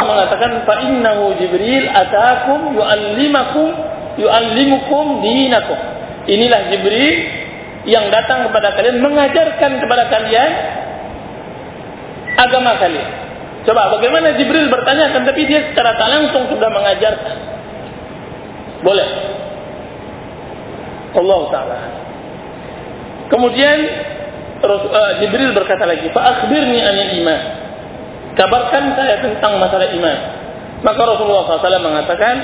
[0.06, 3.74] mengatakan fa innahu jibril atakum yuallimakum
[4.16, 5.76] yuallimukum dinakum.
[6.26, 7.16] Inilah Jibril
[7.86, 10.50] yang datang kepada kalian mengajarkan kepada kalian
[12.36, 13.10] agama kalian.
[13.66, 17.36] Coba bagaimana Jibril bertanya tapi dia secara tak langsung sudah mengajarkan.
[18.86, 19.08] Boleh.
[21.16, 21.78] Allah taala.
[23.26, 23.78] Kemudian
[24.62, 27.42] uh, Jibril berkata lagi, "Fa akhbirni anil iman."
[28.36, 30.18] Kabarkan saya tentang masalah iman.
[30.84, 32.34] Maka Rasulullah SAW mengatakan,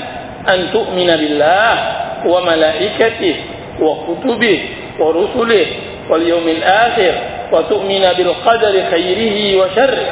[0.43, 1.73] "An tu'mina billah
[2.25, 3.35] wa malaikatih
[3.77, 4.59] wa kutubih
[4.97, 5.65] wa rusulih
[6.09, 7.13] wal yawmil akhir
[8.41, 10.09] qadari khairihi wa syarrih."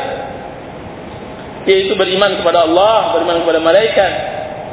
[1.65, 4.11] yaitu beriman kepada Allah, beriman kepada malaikat,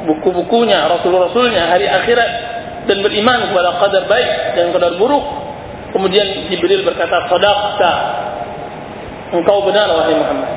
[0.09, 2.31] buku-bukunya, rasul-rasulnya, hari akhirat
[2.89, 5.25] dan beriman kepada qadar baik dan qadar buruk.
[5.93, 7.93] Kemudian Jibril berkata, "Shadaqta."
[9.29, 10.53] Engkau benar wahai Muhammad.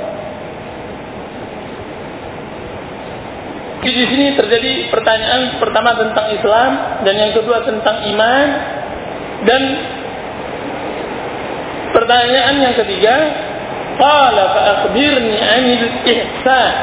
[3.83, 6.70] Di sini terjadi pertanyaan pertama tentang Islam
[7.03, 8.46] dan yang kedua tentang iman
[9.42, 9.62] dan
[12.12, 13.16] pertanyaan yang ketiga
[13.96, 16.75] Qala fa akhbirni 'anil ihsan.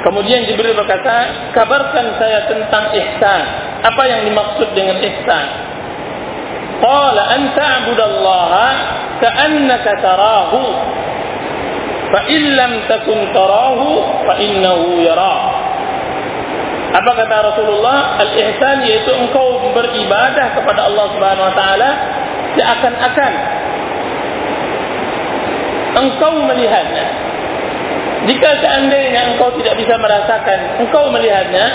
[0.00, 3.42] Kemudian Jibril berkata, kabarkan saya tentang ihsan.
[3.84, 5.46] Apa yang dimaksud dengan ihsan?
[6.80, 8.66] Qala an ta'budallaha
[9.20, 10.62] ka'annaka tarahu.
[12.12, 13.88] Fa in lam takun tarahu
[14.24, 15.36] fa innahu yara.
[16.96, 18.24] Apa kata Rasulullah?
[18.24, 21.90] Al-ihsan yaitu engkau beribadah kepada Allah Subhanahu wa taala
[22.54, 23.32] seakan-akan
[25.94, 27.06] engkau melihatnya.
[28.24, 31.66] Jika seandainya engkau tidak bisa merasakan, engkau melihatnya,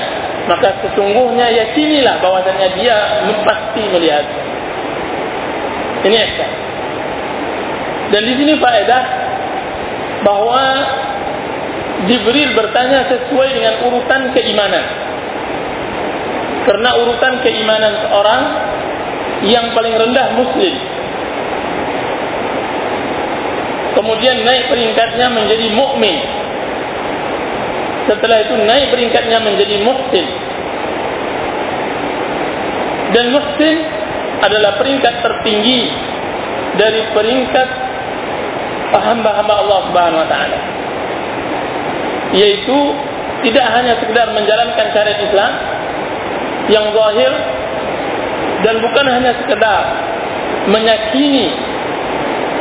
[0.49, 2.97] maka sesungguhnya yakinilah bahwasanya dia
[3.45, 4.25] pasti melihat.
[5.99, 6.51] Ini ihsan.
[8.09, 9.03] Dan di sini faedah
[10.25, 10.63] bahwa
[12.09, 14.85] Jibril bertanya sesuai dengan urutan keimanan.
[16.65, 18.41] Karena urutan keimanan seorang
[19.47, 20.75] yang paling rendah muslim.
[23.95, 26.17] Kemudian naik peringkatnya menjadi mukmin.
[28.09, 30.27] Setelah itu naik peringkatnya menjadi muhsin.
[33.09, 33.75] Dan muhsin
[34.39, 35.81] adalah peringkat tertinggi
[36.79, 37.69] dari peringkat
[38.97, 40.59] hamba-hamba Allah Subhanahu wa taala.
[42.33, 42.77] Yaitu
[43.45, 45.51] tidak hanya sekedar menjalankan syariat Islam
[46.69, 47.31] yang zahir
[48.63, 49.83] dan bukan hanya sekedar
[50.67, 51.47] meyakini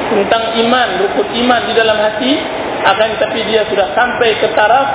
[0.08, 2.32] tentang iman, rukun iman di dalam hati,
[2.87, 4.88] akan tapi dia sudah sampai ke taraf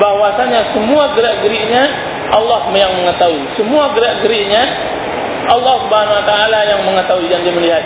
[0.00, 1.84] bahwasanya semua gerak-geriknya
[2.30, 3.42] Allah yang mengetahui.
[3.58, 4.62] Semua gerak-geriknya
[5.50, 7.84] Allah Subhanahu wa taala yang mengetahui dan dia melihat.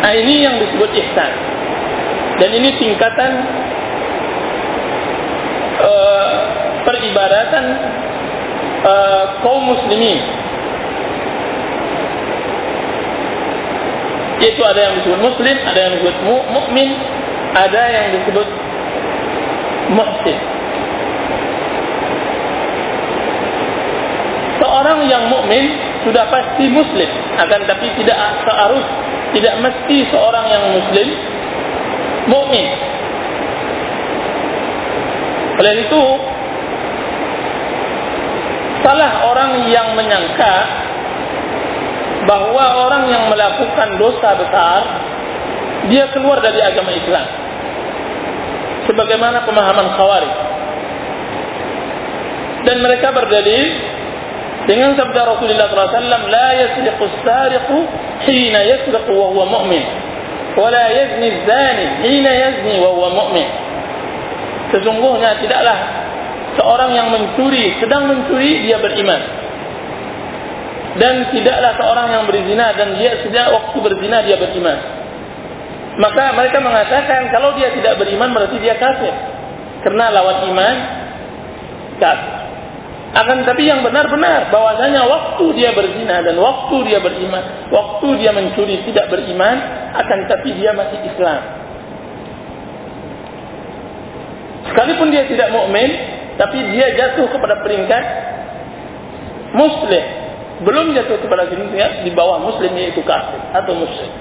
[0.00, 1.32] Nah, ini yang disebut ihsan.
[2.40, 3.32] Dan ini tingkatan
[5.76, 6.32] uh,
[6.88, 7.64] peribadatan
[8.80, 10.39] uh, kaum muslimin
[14.40, 16.16] yaitu ada yang disebut muslim, ada yang disebut
[16.48, 16.88] mukmin,
[17.52, 18.48] ada yang disebut
[19.92, 20.38] muhsin.
[24.60, 25.64] Seorang yang mukmin
[26.04, 28.86] sudah pasti muslim, akan tapi tidak seharus
[29.30, 31.08] tidak mesti seorang yang muslim
[32.26, 32.66] mukmin.
[35.60, 36.02] Oleh itu
[38.80, 40.79] salah orang yang menyangka
[42.28, 44.80] bahwa orang yang melakukan dosa besar
[45.88, 47.26] dia keluar dari agama Islam.
[48.84, 50.34] Sebagaimana pemahaman khawarij.
[52.68, 53.68] Dan mereka berdalil
[54.68, 57.78] dengan sabda Rasulullah SAW la yasriqu as-sariqu
[58.28, 59.84] hina yasriqu wa huwa mu'min
[60.60, 63.48] wa la yazni az-zani hina yazni wa huwa mu'min.
[64.76, 65.78] Sesungguhnya tidaklah
[66.60, 69.39] seorang yang mencuri sedang mencuri dia beriman
[70.98, 74.78] dan tidaklah seorang yang berzina dan dia sejak waktu berzina dia beriman.
[76.00, 79.14] Maka mereka mengatakan kalau dia tidak beriman berarti dia kafir.
[79.86, 80.76] Karena lawan iman
[82.02, 82.32] kafir.
[83.10, 88.86] Akan tapi yang benar-benar bahwasanya waktu dia berzina dan waktu dia beriman, waktu dia mencuri
[88.86, 89.56] tidak beriman,
[89.98, 91.42] akan tapi dia masih Islam.
[94.70, 95.90] Sekalipun dia tidak mukmin,
[96.38, 98.04] tapi dia jatuh kepada peringkat
[99.58, 100.19] muslim
[100.60, 104.12] belum jatuh kepada dunia di bawah muslim yaitu kafir atau musyrik.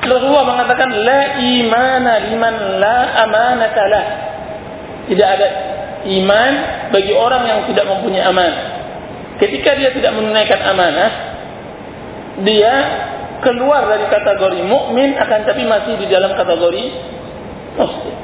[0.00, 2.98] Rasulullah mengatakan la imana liman la
[3.28, 4.06] amanata lah.
[5.06, 5.48] Tidak ada
[6.06, 6.52] iman
[6.90, 8.64] bagi orang yang tidak mempunyai amanah.
[9.38, 11.10] Ketika dia tidak menunaikan amanah,
[12.42, 12.74] dia
[13.40, 16.84] keluar dari kategori mukmin akan tapi masih di dalam kategori
[17.76, 18.16] muslim.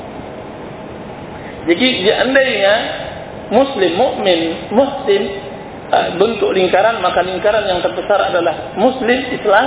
[1.66, 2.74] Jadi seandainya
[3.52, 5.22] muslim, mukmin, muhsin
[5.90, 9.66] uh, bentuk lingkaran maka lingkaran yang terbesar adalah muslim Islam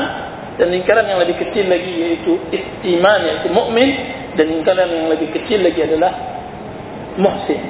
[0.60, 2.36] dan lingkaran yang lebih kecil lagi yaitu
[3.00, 3.90] iman yaitu mukmin
[4.36, 6.12] dan lingkaran yang lebih kecil lagi adalah
[7.16, 7.62] muhsin.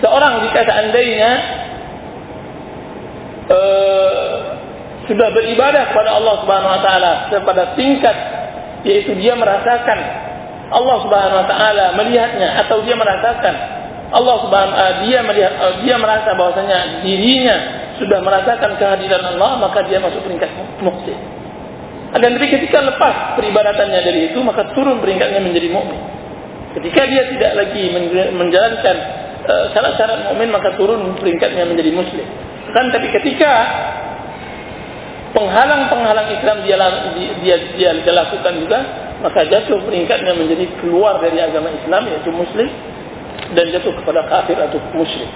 [0.00, 1.30] Seorang jika seandainya
[3.50, 4.36] uh,
[5.08, 8.16] sudah beribadah kepada Allah Subhanahu wa taala pada tingkat
[8.84, 9.98] yaitu dia merasakan
[10.68, 13.77] Allah Subhanahu wa taala melihatnya atau dia merasakan
[14.08, 17.56] Allah Subhanahu uh, dia melihat uh, dia merasa bahwasanya dirinya
[18.00, 20.48] sudah merasakan kehadiran Allah maka dia masuk peringkat
[20.80, 21.18] muhsin.
[22.08, 26.00] Dan tapi ketika lepas peribadatannya dari itu maka turun peringkatnya menjadi mukmin.
[26.72, 27.84] Ketika dia tidak lagi
[28.32, 28.96] menjalankan
[29.44, 32.24] uh, syarat-syarat mukmin maka turun peringkatnya menjadi muslim.
[32.72, 33.52] Kan tapi ketika
[35.36, 36.76] penghalang-penghalang Islam dia
[37.44, 38.78] dia dia, dia lakukan juga
[39.20, 42.72] maka jatuh peringkatnya menjadi keluar dari agama Islam yaitu muslim
[43.54, 45.30] dan jatuh kepada kafir atau musyrik.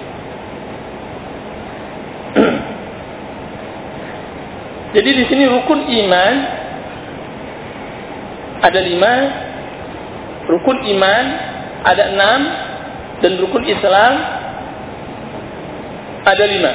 [4.96, 6.34] Jadi di sini rukun iman
[8.62, 9.14] ada lima,
[10.46, 11.24] rukun iman
[11.82, 12.40] ada enam,
[13.22, 14.12] dan rukun Islam
[16.22, 16.72] ada lima.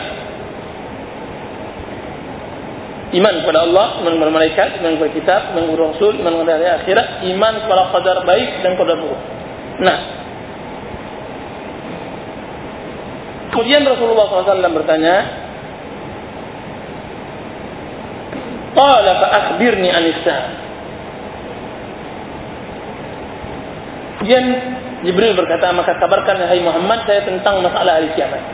[3.07, 6.67] Iman kepada Allah, iman kepada malaikat, iman kepada kitab, iman kepada Rasul, iman kepada hari
[6.83, 9.21] akhirat, iman kepada qadar baik dan qadar buruk.
[9.79, 9.97] Nah,
[13.57, 15.15] Kemudian Rasulullah SAW bertanya,
[18.77, 20.37] Qala fa'akhbirni anissa.
[24.21, 24.45] Kemudian
[25.01, 28.45] Jibril berkata, maka kabarkan hai Muhammad saya tentang masalah hari kiamat.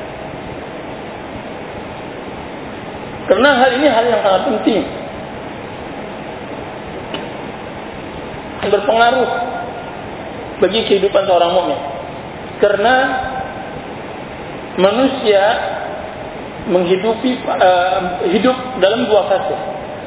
[3.28, 4.88] Karena hal ini hal yang sangat penting.
[8.72, 9.30] Berpengaruh
[10.64, 11.80] bagi kehidupan seorang mukmin.
[12.64, 12.96] Karena
[14.78, 15.44] manusia
[16.70, 19.56] menghidupi uh, hidup dalam dua fase.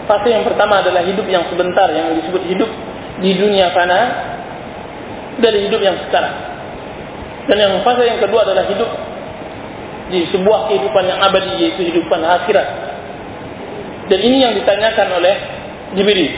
[0.07, 2.71] Fase yang pertama adalah hidup yang sebentar yang disebut hidup
[3.21, 4.01] di dunia fana
[5.43, 6.35] dari hidup yang sekarang.
[7.47, 8.91] Dan yang fase yang kedua adalah hidup
[10.07, 12.69] di sebuah kehidupan yang abadi yaitu kehidupan akhirat.
[14.07, 15.35] Dan ini yang ditanyakan oleh
[15.99, 16.31] Jibril.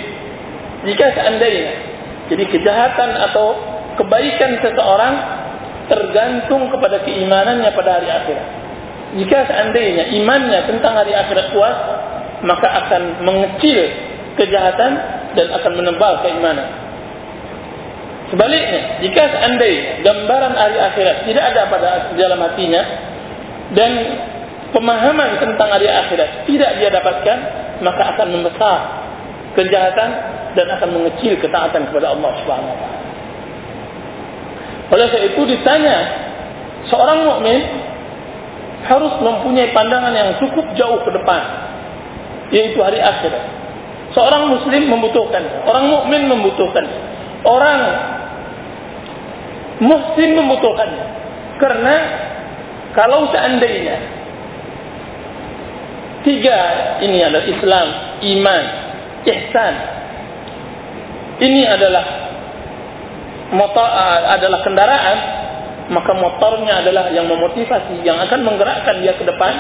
[0.88, 1.72] Jika seandainya
[2.32, 3.56] jadi kejahatan atau
[4.00, 5.14] kebaikan seseorang
[5.88, 8.46] tergantung kepada keimanannya pada hari akhirat.
[9.18, 11.76] Jika seandainya imannya tentang hari akhirat kuat,
[12.44, 13.88] maka akan mengecil
[14.36, 14.92] kejahatan
[15.34, 16.68] dan akan menebal keimanan.
[18.28, 22.82] Sebaliknya, jika seandainya gambaran hari akhirat tidak ada pada dalam hatinya
[23.72, 23.92] dan
[24.76, 27.38] pemahaman tentang hari akhirat tidak dia dapatkan,
[27.80, 28.78] maka akan membesar
[29.56, 30.10] kejahatan
[30.52, 32.97] dan akan mengecil ketaatan kepada Allah Subhanahu wa taala.
[34.88, 35.96] Oleh sebab itu ditanya,
[36.88, 37.60] seorang mukmin
[38.88, 41.42] harus mempunyai pandangan yang cukup jauh ke depan,
[42.54, 43.44] yaitu hari akhirat.
[44.16, 46.84] Seorang muslim membutuhkan, orang mukmin membutuhkan,
[47.44, 47.80] orang
[49.84, 50.88] muslim membutuhkan.
[51.58, 51.94] Karena
[52.96, 53.98] kalau seandainya
[56.24, 56.58] tiga
[57.04, 57.88] ini adalah Islam,
[58.24, 58.64] iman,
[59.26, 59.74] ihsan.
[61.38, 62.27] Ini adalah
[63.52, 65.18] motor uh, adalah kendaraan,
[65.92, 69.52] maka motornya adalah yang memotivasi, yang akan menggerakkan dia ke depan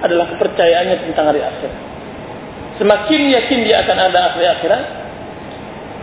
[0.00, 1.70] adalah kepercayaannya tentang hari akhir.
[2.76, 4.82] Semakin yakin dia akan ada hari akhirat,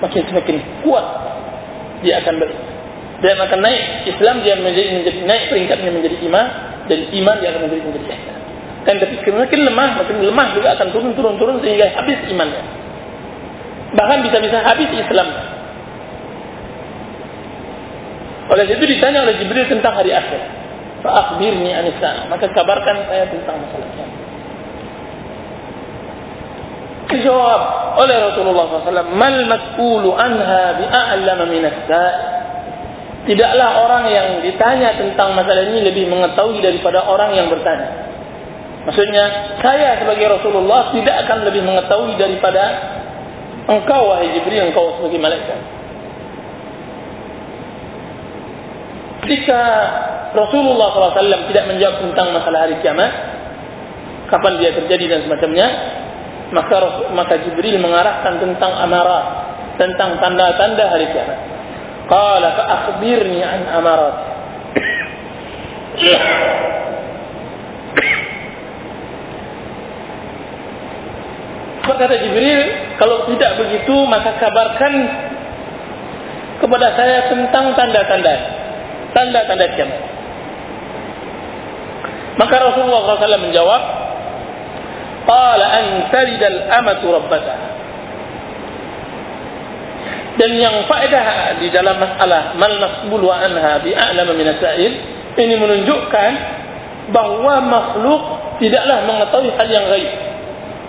[0.02, 1.06] makin semakin kuat
[2.02, 2.50] dia akan ber
[3.24, 6.46] dan akan naik Islam dia menjadi, menjadi naik peringkatnya menjadi iman
[6.92, 8.38] dan iman dia akan menjadi menjadi ihsan.
[8.84, 12.64] Dan ketika semakin lemah, makin lemah juga akan turun turun turun sehingga habis imannya.
[13.96, 15.53] Bahkan bisa-bisa habis Islamnya.
[18.52, 20.42] Oleh itu ditanya oleh Jibril tentang hari akhir.
[21.04, 22.28] Fa'akhbirni anisa.
[22.28, 24.20] Maka kabarkan saya tentang masalah kiamat.
[27.14, 27.62] Dijawab
[28.02, 29.14] oleh Rasulullah SAW.
[29.14, 31.78] Mal mas'ulu anha bi'a'lama minas
[33.24, 38.12] Tidaklah orang yang ditanya tentang masalah ini lebih mengetahui daripada orang yang bertanya.
[38.84, 42.64] Maksudnya, saya sebagai Rasulullah tidak akan lebih mengetahui daripada
[43.64, 45.56] engkau, wahai Jibril, engkau sebagai malaikat.
[49.24, 49.60] Ketika
[50.36, 53.08] Rasulullah SAW tidak menjawab tentang masalah hari kiamat,
[54.28, 55.68] kapan dia terjadi dan semacamnya,
[56.52, 59.26] maka maka Jibril mengarahkan tentang amarat,
[59.80, 61.40] tentang tanda-tanda hari kiamat.
[62.12, 64.16] Qala fa akhbirni an amarat.
[71.88, 72.62] Kata Jibril,
[73.00, 74.94] kalau tidak begitu maka kabarkan
[76.60, 78.63] kepada saya tentang tanda-tanda
[79.14, 80.02] tanda-tanda kiamat.
[82.34, 83.84] Maka Rasulullah SAW menjawab,
[85.24, 87.56] Qala an talidal amatu rabbata.
[90.34, 94.92] Dan yang faedah di dalam masalah mal masbul wa anha bi a'lam min sa'il
[95.38, 96.32] ini menunjukkan
[97.14, 98.24] bahwa makhluk
[98.58, 100.12] tidaklah mengetahui hal yang gaib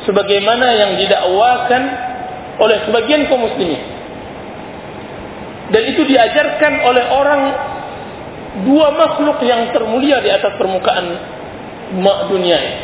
[0.08, 1.82] sebagaimana yang didakwakan
[2.60, 3.80] oleh sebagian kaum muslimin.
[5.72, 7.40] Dan itu diajarkan oleh orang
[8.62, 11.06] dua makhluk yang termulia di atas permukaan
[12.30, 12.80] dunia ini.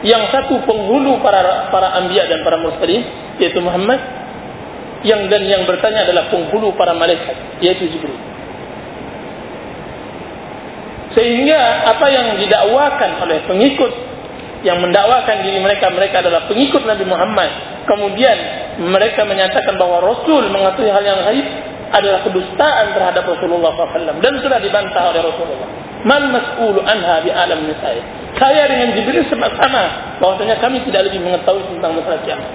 [0.00, 3.04] Yang satu penghulu para para anbiya dan para mursalin
[3.38, 4.00] yaitu Muhammad
[5.06, 8.18] yang dan yang bertanya adalah penghulu para malaikat yaitu Jibril.
[11.14, 13.92] Sehingga apa yang didakwakan oleh pengikut
[14.62, 17.50] yang mendakwakan diri mereka mereka adalah pengikut Nabi Muhammad
[17.88, 18.36] kemudian
[18.92, 21.46] mereka menyatakan bahwa Rasul mengetahui hal yang gaib
[21.90, 25.68] adalah kedustaan terhadap Rasulullah SAW dan sudah dibantah oleh Rasulullah.
[26.06, 28.00] Man mas'ulu anha bi alam nisai.
[28.38, 29.82] Saya dengan Jibril sama
[30.22, 32.52] bahwasanya kami tidak lebih mengetahui tentang masalah kiamat.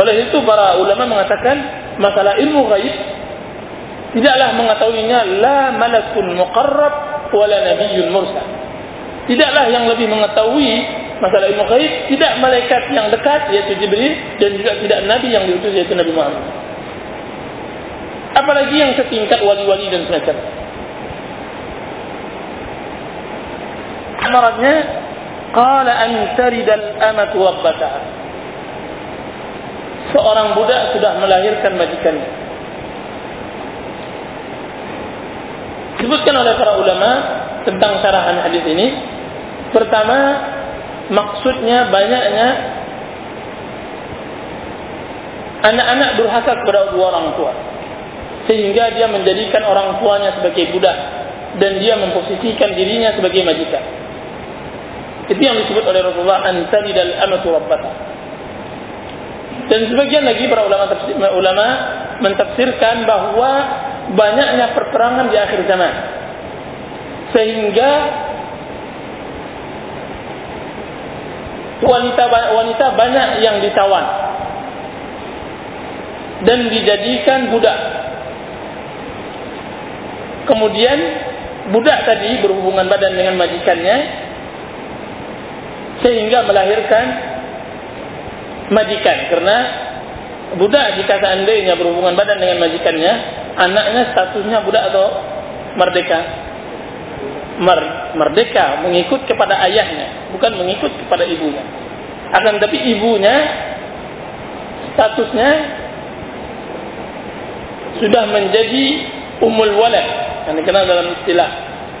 [0.00, 1.56] Oleh itu para ulama mengatakan
[2.00, 2.94] masalah ilmu gaib
[4.16, 6.94] tidaklah mengetahuinya la malakun muqarrab
[7.34, 8.46] wala nabiyyun mursal.
[9.28, 10.72] Tidaklah yang lebih mengetahui
[11.20, 15.74] masalah ilmu gaib tidak malaikat yang dekat yaitu Jibril dan juga tidak nabi yang diutus
[15.76, 16.59] yaitu Nabi Muhammad.
[18.50, 20.34] Apalagi yang setingkat wali-wali dan semacam.
[24.26, 24.74] Amaratnya
[25.54, 28.00] qala an taridal amatu rabbataha.
[30.10, 32.30] Seorang budak sudah melahirkan majikannya.
[36.02, 37.10] Disebutkan oleh para ulama
[37.70, 38.98] tentang syarahan hadis ini.
[39.70, 40.18] Pertama,
[41.06, 42.48] maksudnya banyaknya
[45.70, 47.69] anak-anak durhaka kepada dua orang tua
[48.48, 50.96] sehingga dia menjadikan orang tuanya sebagai budak
[51.58, 53.84] dan dia memposisikan dirinya sebagai majikan.
[55.30, 57.90] Itu yang disebut oleh Rasulullah antani dal amatu rabbata.
[59.70, 61.66] Dan sebagian lagi para ulama tafsir, ulama
[62.18, 63.50] mentafsirkan bahwa
[64.18, 65.94] banyaknya perperangan di akhir zaman.
[67.30, 67.90] Sehingga
[71.80, 74.06] wanita wanita banyak yang ditawan
[76.44, 77.78] dan dijadikan budak.
[80.48, 80.98] Kemudian
[81.70, 83.96] budak tadi berhubungan badan dengan majikannya
[86.00, 87.04] sehingga melahirkan
[88.72, 89.18] majikan.
[89.28, 89.56] Karena
[90.56, 93.12] budak jika seandainya berhubungan badan dengan majikannya
[93.58, 95.06] anaknya statusnya budak atau
[95.76, 96.20] merdeka?
[97.60, 97.80] Mer
[98.16, 101.60] merdeka mengikut kepada ayahnya bukan mengikut kepada ibunya.
[102.32, 103.36] Akan tapi ibunya
[104.96, 105.50] statusnya
[108.00, 108.86] sudah menjadi
[109.44, 110.06] umul walad.
[110.48, 111.48] Yang dikenal dalam istilah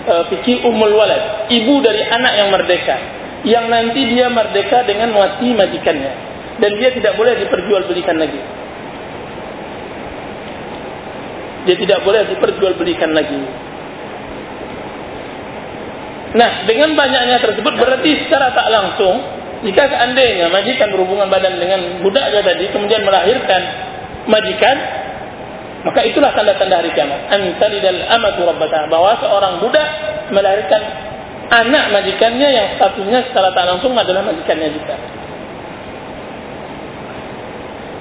[0.08, 1.48] uh, fikih umul walad.
[1.52, 2.96] Ibu dari anak yang merdeka.
[3.44, 6.12] Yang nanti dia merdeka dengan mati majikannya.
[6.60, 8.40] Dan dia tidak boleh diperjualbelikan lagi.
[11.68, 13.40] Dia tidak boleh diperjualbelikan lagi.
[16.30, 19.18] Nah dengan banyaknya tersebut berarti secara tak langsung
[19.60, 23.62] jika seandainya majikan berhubungan badan dengan budaknya tadi kemudian melahirkan
[24.30, 24.76] majikan
[25.80, 29.88] maka itulah tanda-tanda hari kiamat antalidal amatu rabbata bahwa seorang budak
[30.28, 30.82] melahirkan
[31.50, 34.96] anak majikannya yang statusnya secara tak langsung adalah majikannya juga.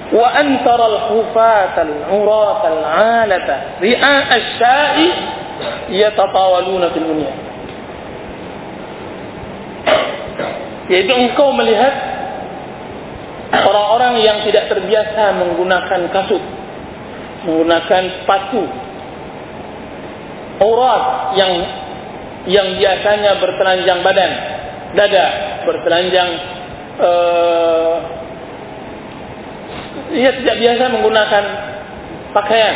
[0.10, 5.08] Wa antara al-hufat al-urat al-alata ri'a asy-sya'i
[5.96, 7.34] yatatawaluna fil dunya.
[10.90, 11.94] Yaitu engkau melihat
[13.54, 16.42] orang-orang yang tidak terbiasa menggunakan kasut,
[17.46, 18.64] menggunakan sepatu,
[20.60, 21.04] urat
[21.40, 21.54] yang
[22.48, 24.32] yang biasanya bertelanjang badan,
[24.96, 25.26] dada
[25.68, 26.30] bertelanjang
[27.00, 27.96] uh,
[30.10, 31.44] ia tidak biasa menggunakan
[32.34, 32.76] pakaian.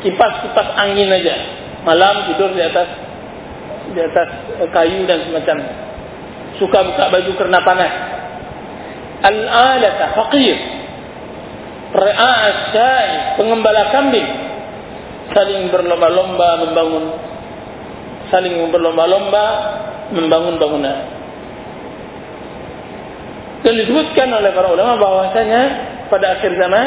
[0.00, 1.36] Kipas-kipas angin aja.
[1.84, 2.88] Malam tidur di atas
[3.92, 4.28] di atas
[4.72, 5.72] kayu dan semacamnya.
[6.56, 7.92] Suka buka baju karena panas.
[9.20, 10.79] Al-alata faqir
[11.90, 12.34] ra'a
[13.34, 14.28] pengembala kambing
[15.34, 17.04] saling berlomba-lomba membangun
[18.30, 19.44] saling berlomba-lomba
[20.14, 20.98] membangun bangunan.
[23.60, 25.62] Dan disebutkan oleh para ulama bahwasanya
[26.08, 26.86] pada akhir zaman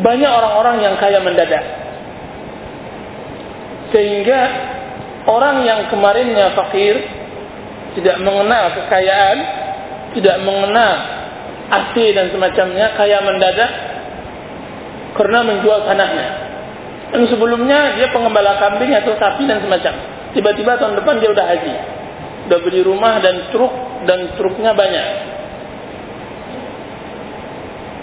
[0.00, 1.62] banyak orang-orang yang kaya mendadak.
[3.94, 4.40] Sehingga
[5.28, 6.98] orang yang kemarinnya fakir
[7.94, 9.38] tidak mengenal kekayaan,
[10.18, 10.94] tidak mengenal
[11.70, 13.70] AC dan semacamnya, kaya mendadak
[15.14, 16.28] karena menjual tanahnya.
[17.14, 19.94] Dan sebelumnya dia pengembala kambing atau sapi dan semacam.
[20.34, 21.74] Tiba-tiba tahun depan dia udah haji.
[22.50, 23.70] Udah beli rumah dan truk
[24.04, 25.06] dan truknya banyak.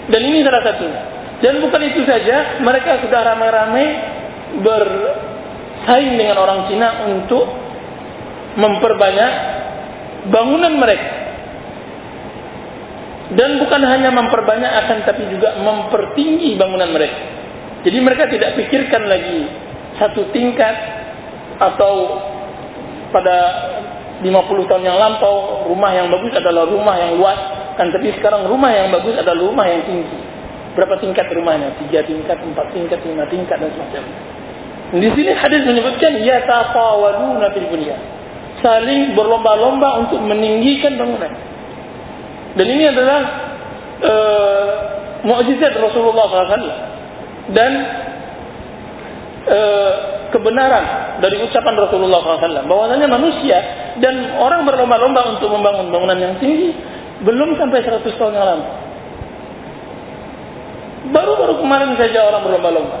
[0.08, 1.00] Dan ini salah satunya.
[1.44, 3.86] Dan bukan itu saja, mereka sudah ramai-ramai
[4.62, 7.46] bersaing dengan orang Cina untuk
[8.56, 9.32] memperbanyak
[10.32, 11.21] bangunan mereka
[13.32, 17.18] dan bukan hanya memperbanyak akan tapi juga mempertinggi bangunan mereka.
[17.82, 19.46] Jadi mereka tidak pikirkan lagi
[19.98, 20.74] satu tingkat
[21.62, 21.94] atau
[23.14, 23.36] pada
[24.22, 27.38] 50 tahun yang lampau rumah yang bagus adalah rumah yang luas
[27.74, 30.18] kan tapi sekarang rumah yang bagus adalah rumah yang tinggi.
[30.72, 31.76] Berapa tingkat rumahnya?
[31.84, 34.16] Tiga tingkat, empat tingkat, lima tingkat dan semacamnya.
[34.92, 37.96] Di sini hadis menyebutkan ya tafawaluna fil bunya.
[38.60, 41.32] Saling berlomba-lomba untuk meninggikan bangunan.
[42.52, 43.20] Dan ini adalah
[44.02, 44.66] uh,
[45.24, 46.68] mukjizat Rasulullah SAW
[47.54, 47.72] dan
[49.48, 49.92] uh,
[50.32, 53.58] kebenaran dari ucapan Rasulullah SAW bahwasanya manusia
[54.00, 56.76] dan orang berlomba-lomba untuk membangun bangunan yang tinggi
[57.22, 58.66] belum sampai 100 tahun yang lalu.
[61.12, 62.98] Baru-baru kemarin saja orang berlomba-lomba.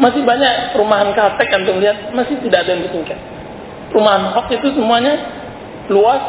[0.00, 3.18] Masih banyak perumahan kapek untuk lihat masih tidak ada yang bertingkat.
[3.92, 5.14] Perumahan hok itu semuanya
[5.92, 6.22] luas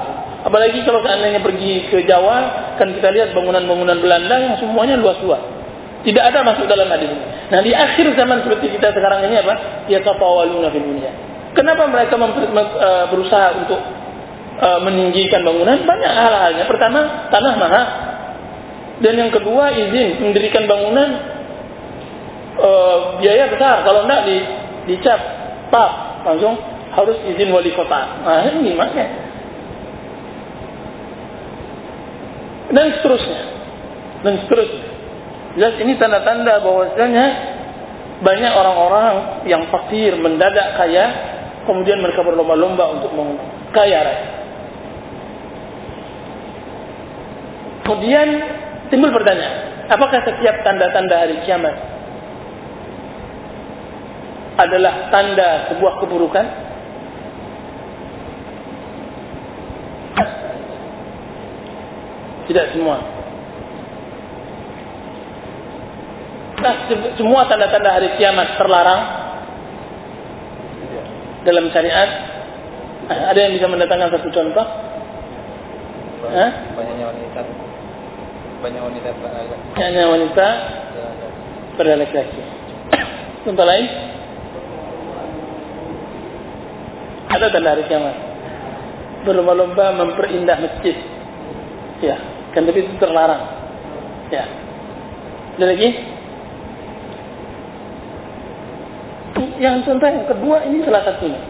[0.44, 5.40] Apalagi kalau seandainya pergi ke Jawa, kan kita lihat bangunan-bangunan Belanda yang semuanya luas-luas.
[6.04, 7.24] Tidak ada masuk dalam hadis ini.
[7.48, 9.88] Nah di akhir zaman seperti kita sekarang ini apa?
[9.88, 11.12] Ya kapawaluna fil dunia.
[11.56, 13.80] Kenapa mereka uh, berusaha untuk
[14.60, 15.80] uh, meninggikan bangunan?
[15.88, 16.66] Banyak hal-halnya.
[16.68, 17.86] Pertama, tanah mahal.
[19.00, 21.10] Dan yang kedua, izin mendirikan bangunan
[22.60, 23.88] uh, biaya besar.
[23.88, 24.38] Kalau tidak di,
[24.92, 25.20] dicap,
[25.72, 25.92] pak,
[26.28, 26.60] langsung
[26.92, 28.02] harus izin wali kota.
[28.28, 29.23] Nah, ini gimana?
[32.74, 33.42] Dan seterusnya
[34.26, 34.86] dan seterusnya
[35.54, 37.26] jelas ini tanda-tanda bahwasanya
[38.24, 39.08] banyak orang-orang
[39.46, 41.06] yang fakir mendadak kaya,
[41.68, 43.12] kemudian mereka berlomba-lomba untuk
[43.76, 44.02] kaya.
[47.84, 48.28] Kemudian
[48.88, 51.76] timbul pertanyaan, apakah setiap tanda-tanda hari kiamat
[54.56, 56.46] adalah tanda sebuah keburukan?
[62.48, 62.98] Tidak semua.
[66.64, 66.76] Nah,
[67.20, 69.02] semua tanda-tanda hari kiamat terlarang
[71.44, 72.10] dalam syariat.
[73.12, 74.64] Ada yang bisa mendatangkan satu contoh?
[76.24, 77.42] Banyaknya wanita.
[78.64, 79.10] Banyak wanita
[79.76, 80.48] Banyaknya wanita
[81.76, 82.42] pada laki-laki.
[83.44, 83.86] Contoh lain?
[87.28, 88.16] Ada tanda hari kiamat.
[89.28, 90.96] Berlomba-lomba memperindah masjid.
[92.00, 92.20] Ya,
[92.54, 93.44] kan tapi itu terlarang.
[94.30, 94.46] Ya.
[95.58, 95.90] Ada lagi?
[99.58, 101.42] Yang contoh yang kedua ini salah satunya.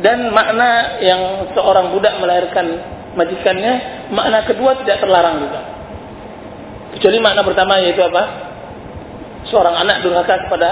[0.00, 2.66] Dan makna yang seorang budak melahirkan
[3.14, 5.60] majikannya, makna kedua tidak terlarang juga.
[6.98, 8.22] Kecuali makna pertama yaitu apa?
[9.50, 10.70] Seorang anak durhaka kepada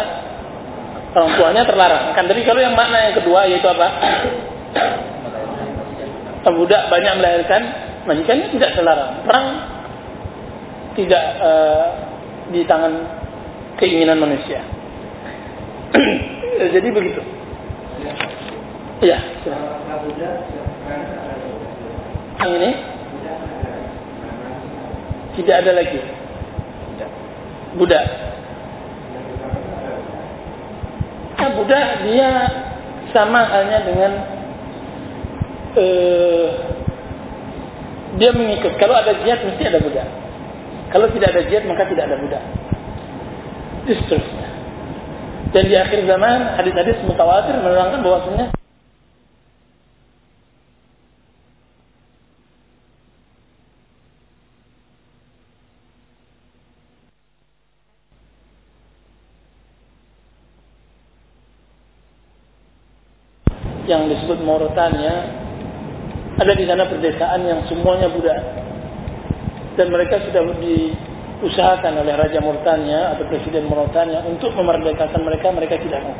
[1.15, 2.05] orang tuanya terlarang.
[2.15, 3.89] Kan tapi kalau yang makna yang kedua yaitu apa?
[6.49, 7.63] Budak banyak melahirkan
[8.09, 9.13] majikannya tidak terlarang.
[9.29, 9.47] Perang
[10.97, 11.85] tidak uh,
[12.49, 12.93] di tangan
[13.77, 14.65] keinginan manusia.
[16.75, 17.21] Jadi begitu.
[19.05, 19.19] Ya.
[22.43, 22.71] Yang ini
[25.39, 26.01] tidak ada lagi.
[27.79, 28.03] Buddha.
[31.39, 32.31] Nah, Buddha dia
[33.15, 34.13] sama halnya dengan
[35.79, 36.49] uh,
[38.19, 38.75] dia mengikut.
[38.83, 40.09] Kalau ada jihad mesti ada budak.
[40.91, 42.43] Kalau tidak ada jihad maka tidak ada budak.
[43.87, 44.49] Seterusnya.
[45.49, 48.53] Dan di akhir zaman hadis-hadis mutawatir menerangkan bahwasanya
[63.89, 65.48] yang disebut Mauritania
[66.39, 68.39] ada di sana perdesaan yang semuanya budak.
[69.75, 76.03] Dan mereka sudah diusahakan oleh Raja Mauritania atau Presiden Mauritania untuk memerdekakan mereka, mereka tidak
[76.03, 76.19] mau.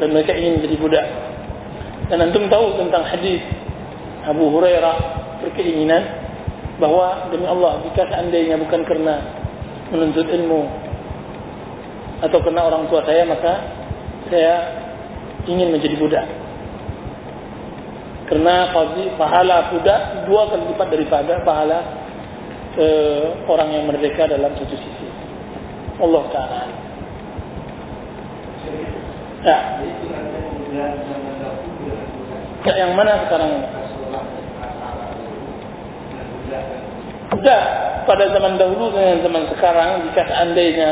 [0.00, 1.06] Dan mereka ingin menjadi budak.
[2.12, 3.40] Dan antum tahu tentang hadis
[4.24, 4.96] Abu Hurairah
[5.44, 6.02] berkeinginan
[6.76, 9.14] bahwa demi Allah jika seandainya bukan karena
[9.88, 10.68] menuntut ilmu
[12.20, 13.52] atau karena orang tua saya maka
[14.28, 14.54] saya
[15.48, 16.45] ingin menjadi budak.
[18.26, 18.74] Karena
[19.14, 21.78] pahala budak dua kali lipat daripada pahala
[22.74, 22.86] e,
[23.46, 25.06] orang yang merdeka dalam satu sisi.
[26.02, 26.60] Allah Taala.
[29.46, 29.58] Ya.
[32.66, 32.74] ya.
[32.82, 33.68] Yang mana sekarang ini?
[37.30, 37.62] Budak
[38.06, 40.90] pada zaman dahulu dengan zaman sekarang jika seandainya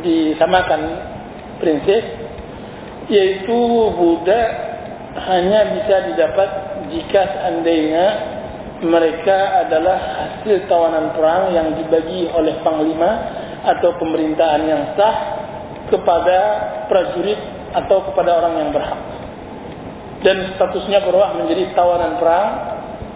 [0.00, 0.80] disamakan
[1.60, 2.02] prinsip
[3.12, 3.58] yaitu
[3.96, 4.69] budak
[5.18, 6.48] hanya bisa didapat
[6.94, 8.06] jika seandainya
[8.80, 13.10] mereka adalah hasil tawanan perang yang dibagi oleh panglima
[13.60, 15.16] atau pemerintahan yang sah
[15.92, 16.38] kepada
[16.88, 17.36] prajurit
[17.76, 19.00] atau kepada orang yang berhak.
[20.20, 22.48] Dan statusnya berubah menjadi tawanan perang,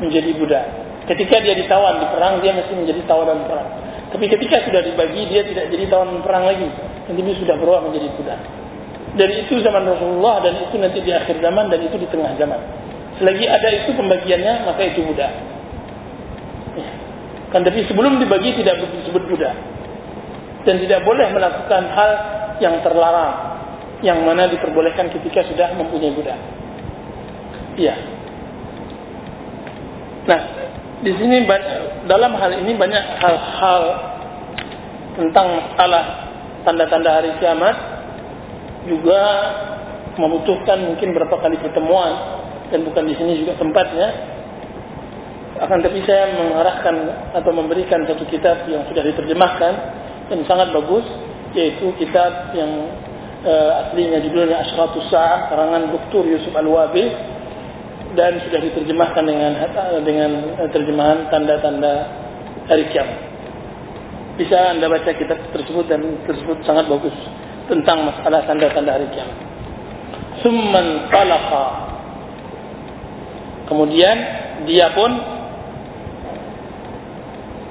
[0.00, 0.66] menjadi budak.
[1.04, 3.68] Ketika dia ditawan di perang, dia mesti menjadi tawanan perang.
[4.08, 6.68] Tapi ketika sudah dibagi, dia tidak jadi tawanan perang lagi.
[7.08, 8.63] Nanti dia sudah berubah menjadi budak.
[9.14, 12.60] Dan itu zaman Rasulullah dan itu nanti di akhir zaman dan itu di tengah zaman.
[13.22, 15.30] Selagi ada itu pembagiannya maka itu mudah.
[16.74, 16.90] Ya.
[17.54, 19.54] Kan tapi sebelum dibagi tidak disebut mudah.
[20.66, 22.10] Dan tidak boleh melakukan hal
[22.58, 23.54] yang terlarang
[24.02, 26.40] yang mana diperbolehkan ketika sudah mempunyai budak.
[27.78, 27.94] Iya.
[30.24, 30.40] Nah,
[31.04, 31.44] di sini
[32.08, 33.82] dalam hal ini banyak hal-hal
[35.14, 36.04] tentang masalah
[36.64, 37.93] tanda-tanda hari kiamat
[38.88, 39.20] juga
[40.14, 42.12] membutuhkan mungkin berapa kali pertemuan
[42.70, 44.08] dan bukan di sini juga tempatnya.
[45.54, 46.96] Akan tapi saya mengarahkan
[47.38, 49.72] atau memberikan satu kitab yang sudah diterjemahkan
[50.30, 51.06] dan sangat bagus
[51.54, 52.90] yaitu kitab yang
[53.46, 56.26] uh, aslinya judulnya Ashratus Sa'ah karangan Dr.
[56.26, 57.06] Yusuf Al-Wabi
[58.18, 59.52] dan sudah diterjemahkan dengan
[60.02, 60.30] dengan
[60.74, 61.94] terjemahan tanda-tanda
[62.66, 63.18] hari kiamat.
[64.34, 67.14] Bisa Anda baca kitab tersebut dan tersebut sangat bagus
[67.70, 69.38] tentang masalah tanda-tanda hari kiamat.
[70.44, 71.66] Summan talaqa.
[73.70, 74.16] Kemudian
[74.68, 75.10] dia pun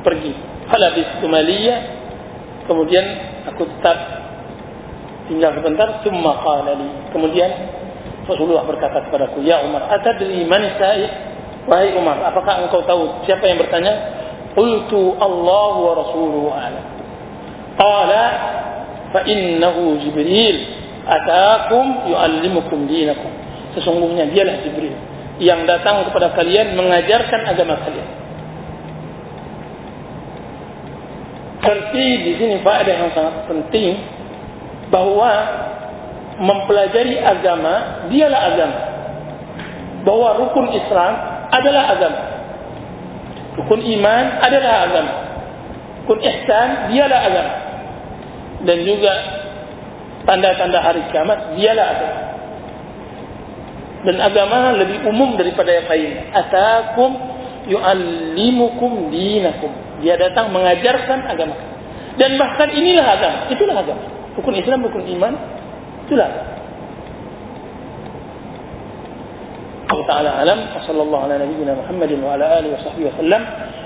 [0.01, 0.33] pergi.
[0.63, 2.03] Halabis tumaliyah
[2.63, 3.05] Kemudian
[3.51, 3.97] aku tetap
[5.27, 6.87] tinggal sebentar, summa qala li.
[7.11, 7.51] Kemudian
[8.23, 10.47] Rasulullah berkata kepadaku, "Ya Umar, atadri
[10.79, 11.05] sa'i?"
[11.63, 14.19] Wahai Umar, apakah engkau tahu siapa yang bertanya?
[14.51, 16.85] Qultu Allah wa rasuluhu a'lam.
[17.79, 18.23] Qala
[19.21, 20.57] innahu Jibril
[21.05, 23.29] atakum yu'allimukum dinakum.
[23.77, 24.97] Sesungguhnya dialah Jibril
[25.37, 28.09] yang datang kepada kalian mengajarkan agama kalian.
[31.63, 33.95] Berarti di sini faedah yang sangat penting
[34.91, 35.31] bahwa
[36.37, 38.79] mempelajari agama dialah agama.
[40.03, 41.13] Bahwa rukun Islam
[41.55, 42.21] adalah agama.
[43.55, 45.13] Rukun iman adalah agama.
[46.03, 47.53] Rukun ihsan dialah agama.
[48.63, 49.13] Dan juga
[50.23, 52.19] tanda-tanda hari kiamat dialah agama.
[54.03, 56.11] Dan agama lebih umum daripada yang lain.
[56.31, 57.11] Atakum
[57.67, 59.71] yu'allimukum dinakum.
[60.03, 61.55] Dia datang mengajarkan agama.
[62.19, 63.39] Dan bahkan inilah agama.
[63.51, 64.03] Itulah agama.
[64.35, 65.33] Rukun Islam, rukun iman.
[66.07, 66.51] Itulah agama.
[69.93, 70.59] Allah Ta'ala alam.
[70.73, 73.41] Wassalamualaikum ala nabiyina Muhammadin wa ala alihi wa sahbihi wa sallam.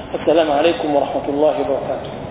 [0.07, 2.26] Assalamualaikum warahmatullahi wabarakatuh.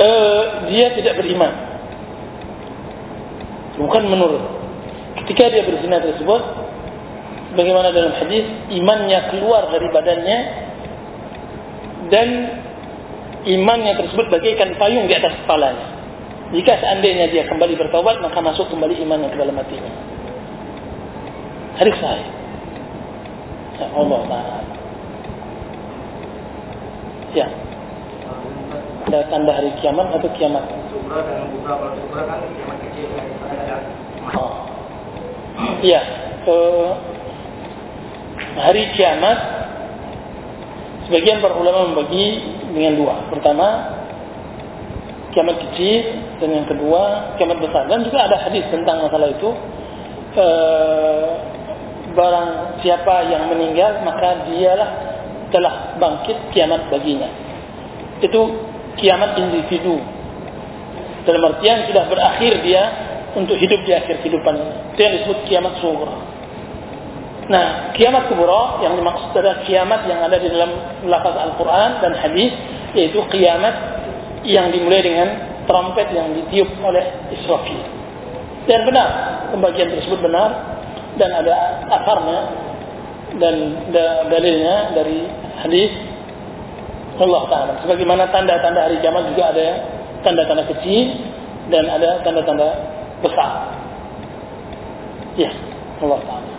[0.00, 0.42] Uh,
[0.72, 1.52] dia tidak beriman.
[3.76, 4.44] Bukan menurut.
[5.24, 6.42] Ketika dia berzina tersebut,
[7.56, 10.38] bagaimana dalam hadis, imannya keluar dari badannya
[12.08, 12.28] dan
[13.44, 16.00] imannya tersebut bagaikan payung di atas kepalanya.
[16.50, 19.92] Jika seandainya dia kembali bertobat, maka masuk kembali imannya ke dalam hatinya.
[21.78, 22.28] Hadis sahih.
[23.80, 24.69] Allah Taala.
[27.34, 27.48] Ya
[29.10, 30.64] tanda hari kiamat atau kiamat?
[30.94, 33.08] Subra dan buka kalau subra kan kiamat kecil
[34.30, 34.52] Oh.
[35.82, 36.00] Iya,
[36.44, 36.58] ke
[38.60, 39.38] hari kiamat
[41.08, 42.38] sebagian para ulama membagi
[42.70, 43.14] dengan dua.
[43.32, 43.68] Pertama,
[45.34, 49.50] kiamat kecil dan yang kedua kiamat besar dan juga ada hadis tentang masalah itu.
[50.30, 50.46] E,
[52.14, 52.50] barang
[52.86, 55.09] siapa yang meninggal maka dialah
[55.50, 57.30] telah bangkit kiamat baginya.
[58.22, 58.40] Itu
[58.98, 59.98] kiamat individu.
[61.26, 62.82] Dalam artian sudah berakhir dia
[63.36, 64.74] untuk hidup di akhir kehidupan ini.
[64.96, 66.16] Itu yang disebut kiamat sughra.
[67.50, 70.70] Nah, kiamat kubra yang dimaksud adalah kiamat yang ada di dalam
[71.10, 72.54] lafaz Al-Quran dan hadis,
[72.94, 73.74] yaitu kiamat
[74.46, 75.28] yang dimulai dengan
[75.66, 77.02] trompet yang ditiup oleh
[77.34, 77.82] Israfil.
[78.70, 79.08] Dan benar,
[79.50, 80.78] pembagian tersebut benar
[81.18, 81.54] dan ada
[81.90, 82.38] akarnya
[83.38, 83.54] dan
[84.32, 85.28] dalilnya dari
[85.62, 85.92] hadis
[87.20, 87.72] Allah Ta'ala.
[87.84, 89.68] Sebagaimana tanda-tanda hari kiamat juga ada
[90.24, 91.20] tanda-tanda kecil
[91.68, 92.68] dan ada tanda-tanda
[93.20, 93.76] besar.
[95.36, 95.52] Ya,
[96.00, 96.50] Allah Ta'ala.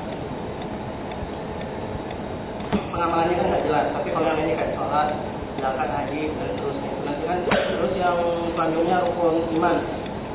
[2.92, 5.10] Pengamalannya kan tidak jelas, tapi ini kayak sholat,
[5.58, 6.92] zakat, haji, dan seterusnya.
[7.02, 8.18] Nanti kan terus yang
[8.54, 9.78] selanjutnya rukun iman.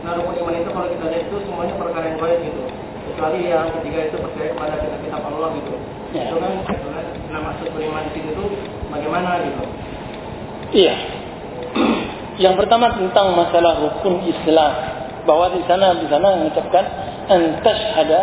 [0.02, 2.62] Nah rukun iman itu kalau kita lihat itu semuanya perkara yang baik gitu.
[3.06, 5.72] Kecuali yang ketiga itu percaya kepada kitab Allah gitu.
[6.12, 6.24] Ya.
[6.28, 8.44] Itu kan, itu kan nah maksud beriman di sini itu
[8.92, 9.64] bagaimana gitu.
[10.74, 10.96] Iya.
[12.36, 14.72] Yang pertama tentang masalah rukun Islam,
[15.24, 16.84] bahwa di sana di sana mengucapkan
[17.26, 18.22] antashhada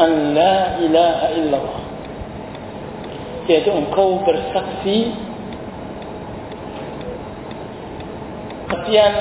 [0.00, 1.82] an la ilaha illallah.
[3.46, 5.14] Yaitu engkau bersaksi
[8.66, 9.14] Artian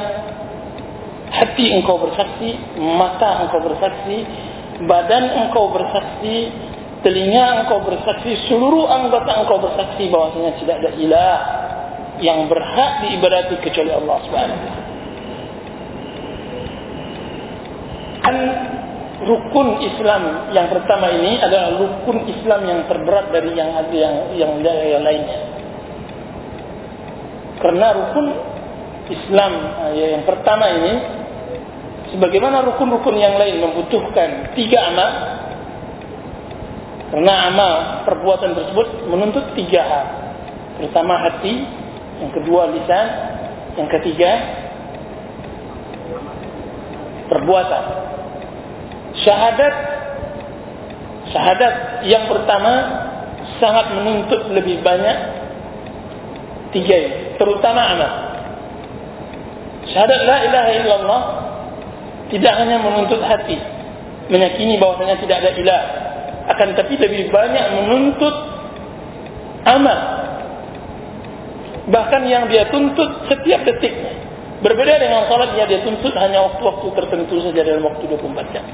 [1.35, 4.23] hati engkau bersaksi, mata engkau bersaksi,
[4.87, 6.51] badan engkau bersaksi,
[7.03, 11.39] telinga engkau bersaksi, seluruh anggota engkau bersaksi bahwasanya tidak ada ilah
[12.23, 14.73] yang berhak diibadati kecuali Allah Subhanahu wa
[18.25, 18.37] Dan
[19.21, 25.03] rukun Islam yang pertama ini adalah rukun Islam yang terberat dari yang yang yang, yang
[25.03, 25.39] lainnya.
[27.61, 28.27] Karena rukun
[29.13, 29.51] Islam
[29.93, 30.93] eh, yang pertama ini
[32.15, 35.11] sebagaimana rukun-rukun yang lain membutuhkan tiga amal
[37.11, 37.73] karena amal
[38.07, 40.05] perbuatan tersebut menuntut tiga hal.
[40.79, 41.63] Pertama hati,
[42.19, 43.07] yang kedua lisan,
[43.77, 44.31] yang ketiga
[47.31, 47.83] perbuatan.
[49.15, 49.75] Syahadat
[51.31, 51.73] syahadat
[52.07, 52.73] yang pertama
[53.63, 55.17] sangat menuntut lebih banyak
[56.75, 58.11] tiga ini, terutama amal.
[59.87, 61.21] Syahadat la ilaha illallah
[62.33, 63.57] tidak hanya menuntut hati,
[64.31, 65.81] meyakini bahwasanya tidak ada ilah,
[66.55, 68.35] akan tetapi lebih banyak menuntut
[69.65, 69.99] amal
[71.89, 74.13] bahkan yang dia tuntut setiap detiknya.
[74.65, 78.65] Berbeda dengan salatnya dia tuntut hanya waktu-waktu tertentu saja dalam waktu 24 jam.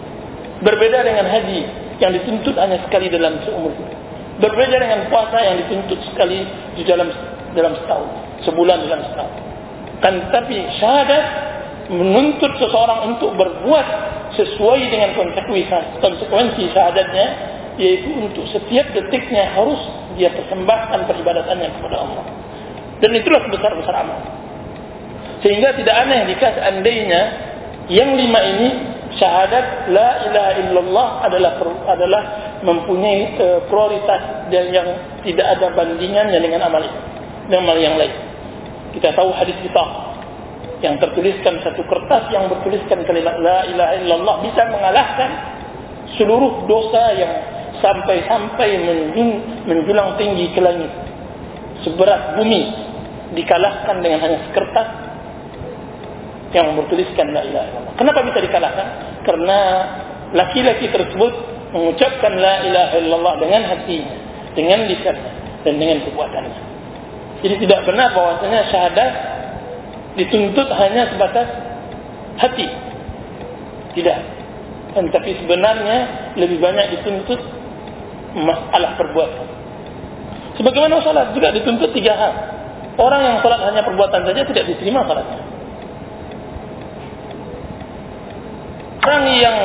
[0.62, 1.60] Berbeda dengan haji
[2.00, 4.00] yang dituntut hanya sekali dalam seumur hidup.
[4.40, 6.48] Berbeda dengan puasa yang dituntut sekali
[6.78, 7.12] di dalam
[7.52, 8.10] dalam setahun,
[8.48, 9.36] sebulan dalam setahun.
[10.00, 11.24] Kan tapi syahadat
[11.92, 13.88] menuntut seseorang untuk berbuat
[14.40, 17.28] sesuai dengan konsekuensi konsekuensi syahadatnya
[17.76, 19.80] yaitu untuk setiap detiknya harus
[20.16, 22.24] dia persembahkan peribadatannya kepada Allah.
[23.00, 24.20] Dan itulah sebesar-besar amal.
[25.42, 27.22] Sehingga tidak aneh jika seandainya
[27.90, 28.70] yang lima ini
[29.18, 31.52] syahadat la ilaha illallah adalah
[31.90, 32.24] adalah
[32.62, 34.88] mempunyai e, prioritas dan yang
[35.26, 36.86] tidak ada bandingannya dengan amal
[37.50, 38.14] dengan amal yang lain.
[38.94, 40.11] Kita tahu hadis kita
[40.82, 45.30] yang tertuliskan satu kertas yang bertuliskan kalimat la ilaha illallah bisa mengalahkan
[46.18, 47.34] seluruh dosa yang
[47.82, 48.70] sampai-sampai
[49.70, 50.90] menjulang tinggi ke langit
[51.86, 52.62] seberat bumi
[53.38, 54.88] dikalahkan dengan hanya sekertas
[56.52, 57.94] yang bertuliskan la ilaha illallah.
[57.96, 58.88] Kenapa bisa dikalahkan?
[59.24, 59.60] Karena
[60.36, 61.34] laki-laki tersebut
[61.72, 64.14] mengucapkan la ilaha illallah dengan hatinya,
[64.58, 65.18] dengan lisan
[65.64, 66.62] dan dengan perbuatannya.
[67.42, 69.12] Jadi tidak benar bahwasanya syahadat
[70.16, 71.48] dituntut hanya sebatas
[72.40, 72.68] hati.
[73.96, 74.20] Tidak.
[74.92, 75.98] Tetapi sebenarnya
[76.36, 77.40] lebih banyak dituntut
[78.36, 79.48] masalah perbuatan.
[80.60, 82.34] Sebagaimana salat juga dituntut tiga hal.
[83.00, 85.42] Orang yang salat hanya perbuatan saja tidak diterima salatnya.
[89.02, 89.58] Orang yang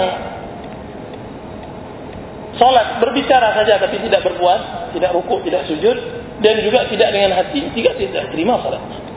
[2.57, 5.97] salat berbicara saja tapi tidak berbuat, tidak rukuk, tidak sujud
[6.41, 9.16] dan juga tidak dengan hati, tidak tidak terima salatnya.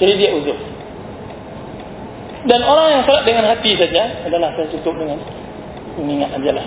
[0.00, 0.56] Jadi dia uzur.
[2.48, 5.20] Dan orang yang salat dengan hati saja adalah saya tutup dengan
[6.00, 6.64] mengingat ajalah.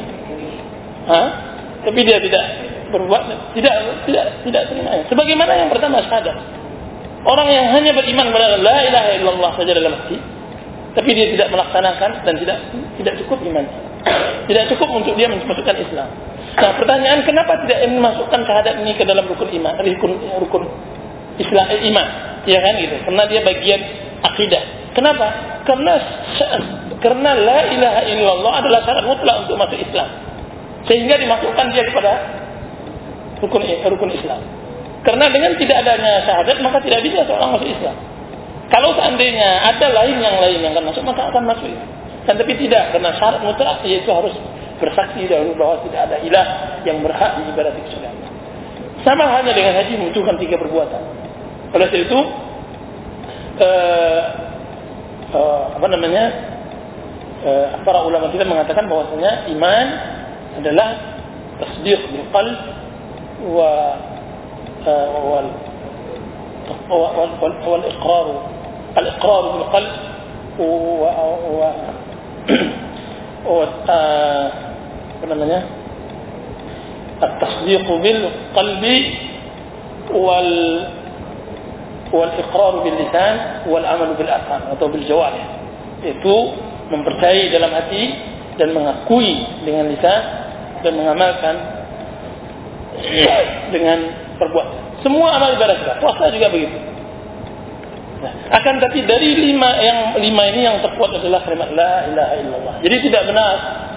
[1.10, 1.22] Ha?
[1.84, 2.46] Tapi dia tidak
[2.94, 3.22] berbuat
[3.58, 3.74] tidak
[4.06, 5.02] tidak tidak terima.
[5.10, 6.38] Sebagaimana yang pertama syahadat.
[7.24, 10.20] Orang yang hanya beriman kepada la ilaha illallah saja dalam hati,
[10.92, 12.58] tapi dia tidak melaksanakan dan tidak
[13.00, 13.66] tidak cukup iman.
[14.44, 16.12] Tidak cukup untuk dia masukkan Islam.
[16.54, 20.12] Nah, pertanyaan kenapa tidak memasukkan syahadat ini ke dalam rukun iman, rukun
[20.44, 20.64] rukun
[21.40, 22.08] Islam eh, iman,
[22.48, 22.96] ya kan gitu.
[23.08, 23.82] Karena dia bagian
[24.24, 24.64] akidah.
[24.94, 25.28] Kenapa?
[25.66, 25.94] Karena
[27.02, 30.10] karena la ilaha illallah adalah syarat mutlak untuk masuk Islam.
[30.88, 32.12] Sehingga dimasukkan dia kepada
[33.44, 34.42] rukun rukun Islam.
[35.04, 37.96] Karena dengan tidak adanya syahadat maka tidak bisa seorang masuk Islam.
[38.72, 41.68] Kalau seandainya ada lain yang lain yang akan masuk maka akan masuk.
[42.24, 44.32] Dan tapi tidak karena syarat mutlak yaitu harus
[44.80, 46.46] bersaksi dahulu bahwa tidak ada ilah
[46.88, 48.20] yang berhak diibadati kecuali
[49.04, 51.23] Sama halnya dengan haji membutuhkan tiga perbuatan.
[51.75, 52.21] Oleh sebab itu
[53.61, 54.23] uh,
[55.37, 56.25] uh, apa namanya
[57.45, 59.87] uh, para ulama kita mengatakan bahwasanya iman
[60.59, 60.89] adalah
[61.61, 62.59] tasdiq bil qalb
[63.53, 63.73] wa
[65.29, 65.49] wal
[67.67, 68.27] والإقرار
[68.99, 69.93] الإقرار بالقلب
[70.59, 70.63] و
[73.49, 75.61] و apa namanya
[77.23, 78.85] التصديق بالقلب
[82.14, 83.36] والإقرار باللسان
[83.66, 84.30] والعمل lisan wal-amal bil
[84.78, 85.06] atau bil
[86.04, 86.36] itu
[86.94, 88.04] mempercayai dalam hati
[88.60, 89.34] dan mengakui
[89.66, 90.22] dengan lisan
[90.86, 91.56] dan mengamalkan
[93.74, 93.98] dengan
[94.38, 95.02] perbuatan.
[95.02, 96.78] Semua amal ibadah kita puasa juga begitu.
[98.24, 102.76] Nah, akan tapi dari lima yang lima ini yang terkuat adalah kalimat la ilaha illallah.
[102.80, 103.56] Jadi tidak benar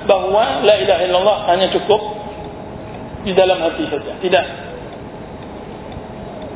[0.09, 2.01] bahwa la ilaha illallah hanya cukup
[3.23, 4.19] di dalam hati saja.
[4.19, 4.66] Tidak.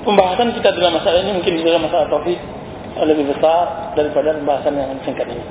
[0.00, 2.40] Pembahasan kita dalam masalah ini mungkin dalam masalah tauhid
[3.04, 5.44] lebih besar daripada pembahasan yang singkat ini.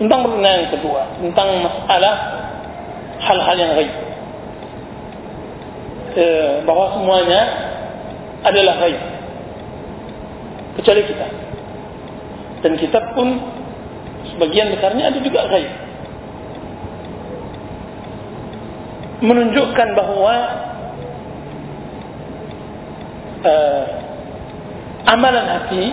[0.00, 2.14] Tentang pertanyaan yang kedua, tentang masalah
[3.22, 3.94] hal-hal yang gaib.
[6.14, 6.24] E,
[6.66, 7.40] bahwa semuanya
[8.42, 9.00] adalah gaib.
[10.80, 11.26] Kecuali kita.
[12.64, 13.38] Dan kita pun
[14.34, 15.72] sebagian besarnya ada juga gaib.
[19.24, 20.34] Menunjukkan bahwa
[23.44, 23.54] e,
[25.04, 25.84] amalan hati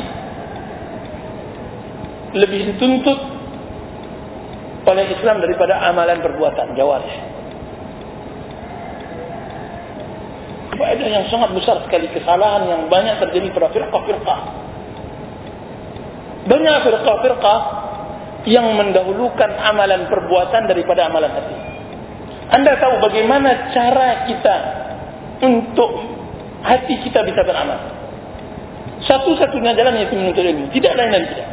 [2.31, 3.19] lebih dituntut
[4.87, 7.17] oleh Islam daripada amalan perbuatan jawarih.
[10.79, 14.39] Faedah yang sangat besar sekali kesalahan yang banyak terjadi pada firqah-firqah.
[16.49, 17.59] Banyak firqah-firqah
[18.49, 21.57] yang mendahulukan amalan perbuatan daripada amalan hati.
[22.49, 24.55] Anda tahu bagaimana cara kita
[25.45, 26.20] untuk
[26.61, 27.79] hati kita bisa beramal.
[29.01, 30.69] Satu-satunya jalan yaitu menuntut ilmu.
[30.69, 31.49] Tidak lain dan tidak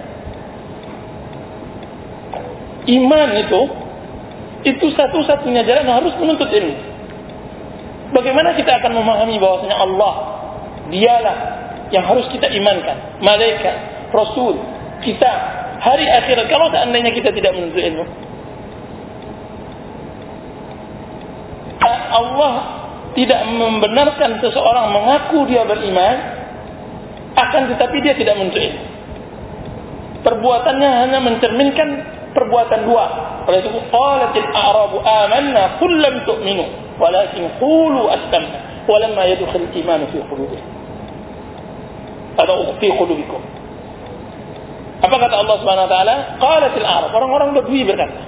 [2.89, 3.61] iman itu
[4.67, 6.77] itu satu-satunya jalan harus menuntut ilmu.
[8.11, 10.15] Bagaimana kita akan memahami bahwasanya Allah
[10.89, 11.37] dialah
[11.93, 14.57] yang harus kita imankan, malaikat, rasul,
[15.05, 15.33] kita,
[15.79, 18.05] hari akhirat kalau seandainya kita tidak menuntut ilmu.
[22.09, 22.78] Allah
[23.19, 26.17] tidak membenarkan seseorang mengaku dia beriman,
[27.35, 28.55] akan tetapi dia tidak ilmu.
[30.23, 31.89] Perbuatannya hanya mencerminkan
[32.31, 33.07] perbuatan dua.
[33.51, 40.19] Oleh itu qalatil a'rabu amanna qul lam tu'minu walakin qulu aslamna walamma yadkhul iman fi
[40.23, 40.71] qulubikum.
[42.39, 43.43] Atau fi qulubikum.
[44.99, 46.15] Apa kata Allah Subhanahu wa taala?
[46.39, 47.11] Qalatil a'rab.
[47.15, 48.19] Orang-orang Badui berkata,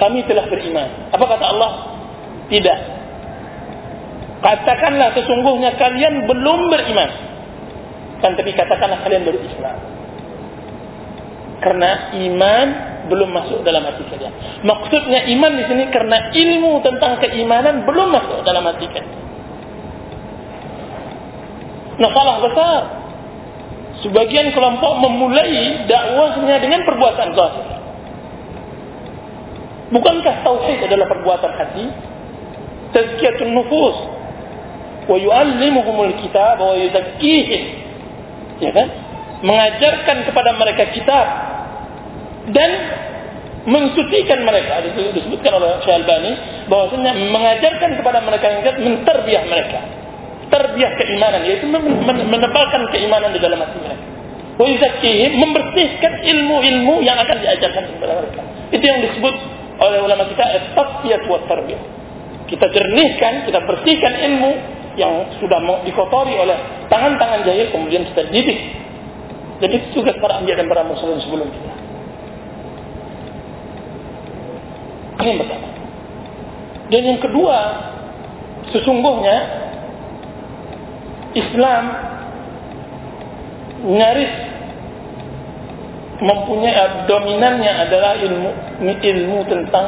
[0.00, 1.12] kami telah beriman.
[1.12, 1.70] Apa kata Allah?
[2.48, 2.99] Tidak.
[4.40, 7.10] Katakanlah sesungguhnya kalian belum beriman.
[8.24, 9.76] Kan tapi katakanlah kalian baru Islam.
[11.60, 12.68] Karena iman
[13.12, 14.32] belum masuk dalam hati kalian.
[14.64, 19.20] Maksudnya iman di sini karena ilmu tentang keimanan belum masuk dalam hati kalian.
[22.00, 22.82] Nah salah besar.
[24.00, 27.66] Sebagian kelompok memulai dakwahnya dengan perbuatan zahir.
[29.92, 31.84] Bukankah tauhid adalah perbuatan hati?
[32.96, 34.19] Tazkiyatun nufus.
[35.10, 37.62] Wa yu'allimuhumul kitab wa yuzakkihim.
[38.62, 38.88] Ya kan?
[39.42, 41.26] Mengajarkan kepada mereka kitab
[42.54, 42.70] dan
[43.66, 44.86] mensucikan mereka.
[44.86, 46.32] Disebutkan oleh Syekh Albani
[46.70, 49.80] bahwasanya mengajarkan kepada mereka yang menterbiah mereka
[50.50, 54.06] terbiah keimanan yaitu menebalkan keimanan di dalam hati mereka.
[54.58, 54.66] Wa
[55.40, 58.42] membersihkan ilmu-ilmu yang akan diajarkan kepada mereka.
[58.74, 59.34] Itu yang disebut
[59.80, 61.82] oleh ulama kita at-tasfiyah wa tarbiyah.
[62.44, 64.50] Kita jernihkan, kita bersihkan ilmu
[64.98, 68.58] yang sudah dikotori oleh tangan-tangan jahil kemudian kita didik.
[69.60, 71.72] Jadi itu tugas para anbiya dan para muslim sebelum kita.
[75.20, 75.68] Ini yang pertama.
[76.90, 77.58] Dan yang kedua,
[78.72, 79.36] sesungguhnya
[81.36, 81.84] Islam
[83.84, 84.32] nyaris
[86.20, 88.50] mempunyai dominannya adalah ilmu
[88.82, 89.86] ilmu tentang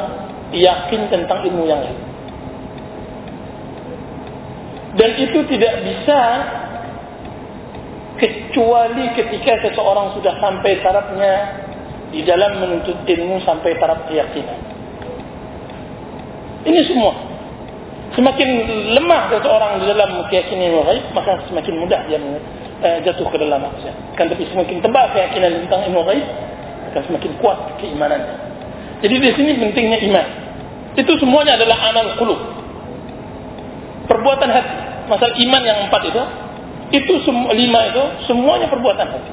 [0.53, 2.12] yakin tentang ilmu yang lain.
[4.93, 6.19] Dan itu tidak bisa
[8.21, 11.33] kecuali ketika seseorang sudah sampai tarafnya
[12.13, 14.59] di dalam menuntut ilmu sampai taraf keyakinan.
[16.63, 17.33] Ini semua
[18.13, 18.49] Semakin
[18.93, 24.13] lemah seseorang di dalam keyakinan yang maka semakin mudah dia uh, jatuh ke dalam maksiat.
[24.13, 26.21] Kan tapi semakin tebal keyakinan tentang ilmu gaib,
[26.93, 28.35] akan semakin kuat keimanannya.
[29.01, 30.27] Jadi di sini pentingnya iman.
[30.93, 32.39] Itu semuanya adalah amal qulub.
[34.05, 34.77] Perbuatan hati.
[35.09, 36.21] Masalah iman yang empat itu,
[36.93, 37.13] itu
[37.57, 39.31] lima itu semuanya perbuatan hati.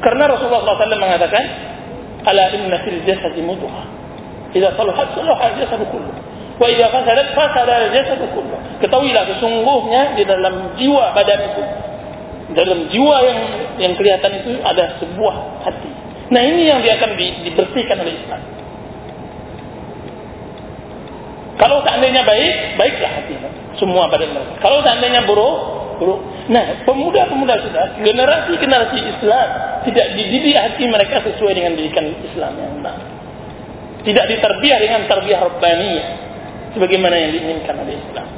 [0.00, 1.44] Karena Rasulullah SAW mengatakan,
[2.24, 3.84] "Ala inna fil jasadi mudghah.
[4.56, 6.16] Idza salahat salaha al-jasadu kulluh."
[6.60, 8.56] Wa idza fasadat fasada al-jasad kullu.
[8.84, 11.62] Ketahuilah sesungguhnya di dalam jiwa badan itu
[12.52, 13.38] dalam jiwa yang
[13.80, 15.90] yang kelihatan itu ada sebuah hati.
[16.30, 18.42] Nah ini yang dia akan di, dibersihkan oleh Islam.
[21.60, 23.36] Kalau seandainya baik, baiklah hati
[23.76, 24.64] semua badan mereka.
[24.64, 25.56] Kalau seandainya buruk,
[26.00, 26.20] buruk.
[26.48, 29.48] Nah, pemuda-pemuda sudah generasi-generasi Islam
[29.84, 32.96] tidak dididik hati mereka sesuai dengan didikan Islam yang benar.
[34.00, 36.08] Tidak diterbiah dengan terbiah rabbaniyah
[36.72, 38.28] sebagaimana yang diinginkan oleh Islam.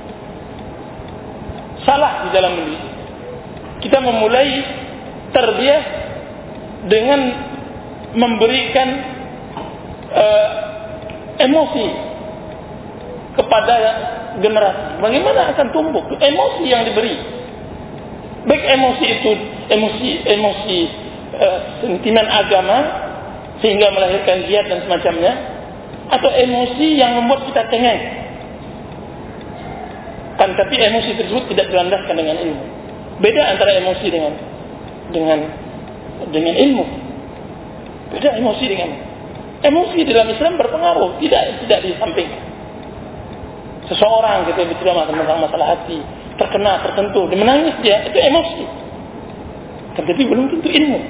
[1.86, 2.92] Salah di dalam mendidik.
[3.86, 4.50] Kita memulai
[5.30, 5.82] terbiah
[6.90, 7.20] dengan
[8.18, 8.88] memberikan
[10.10, 10.50] uh,
[11.38, 12.11] emosi
[13.37, 13.76] kepada
[14.41, 15.01] generasi.
[15.01, 17.16] Bagaimana akan tumbuh emosi yang diberi?
[18.43, 19.33] Baik emosi itu
[19.70, 20.78] emosi emosi
[21.39, 22.78] uh, sentimen agama
[23.62, 25.33] sehingga melahirkan jihad dan semacamnya
[26.11, 28.22] atau emosi yang membuat kita cengeng
[30.43, 32.64] Kan tapi emosi tersebut tidak dilandaskan dengan ilmu.
[33.22, 34.35] Beda antara emosi dengan
[35.14, 35.39] dengan
[36.35, 36.85] dengan ilmu.
[38.11, 38.91] Beda emosi dengan
[39.62, 42.51] emosi dalam Islam berpengaruh, tidak tidak disampingkan.
[43.93, 46.01] Seseorang kita bicara tentang masalah hati,
[46.40, 48.64] terkena, tertentu, dia menangis dia, itu emosi.
[50.01, 51.01] Tapi belum tentu ilmu.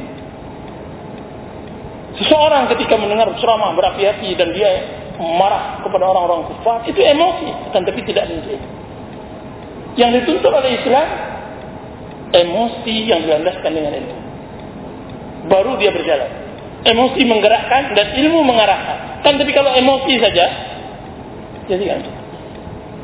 [2.18, 4.70] Seseorang ketika mendengar ceramah berapi-api dan dia
[5.22, 8.58] marah kepada orang-orang kufar, itu emosi, tapi tidak menjadi.
[9.94, 11.06] Yang dituntut oleh Islam
[12.34, 14.16] emosi yang dilandaskan dengan ilmu.
[15.46, 16.30] Baru dia berjalan.
[16.82, 19.22] Emosi menggerakkan dan ilmu mengarahkan.
[19.22, 20.72] Kan tapi kalau emosi saja
[21.70, 22.00] jadi kan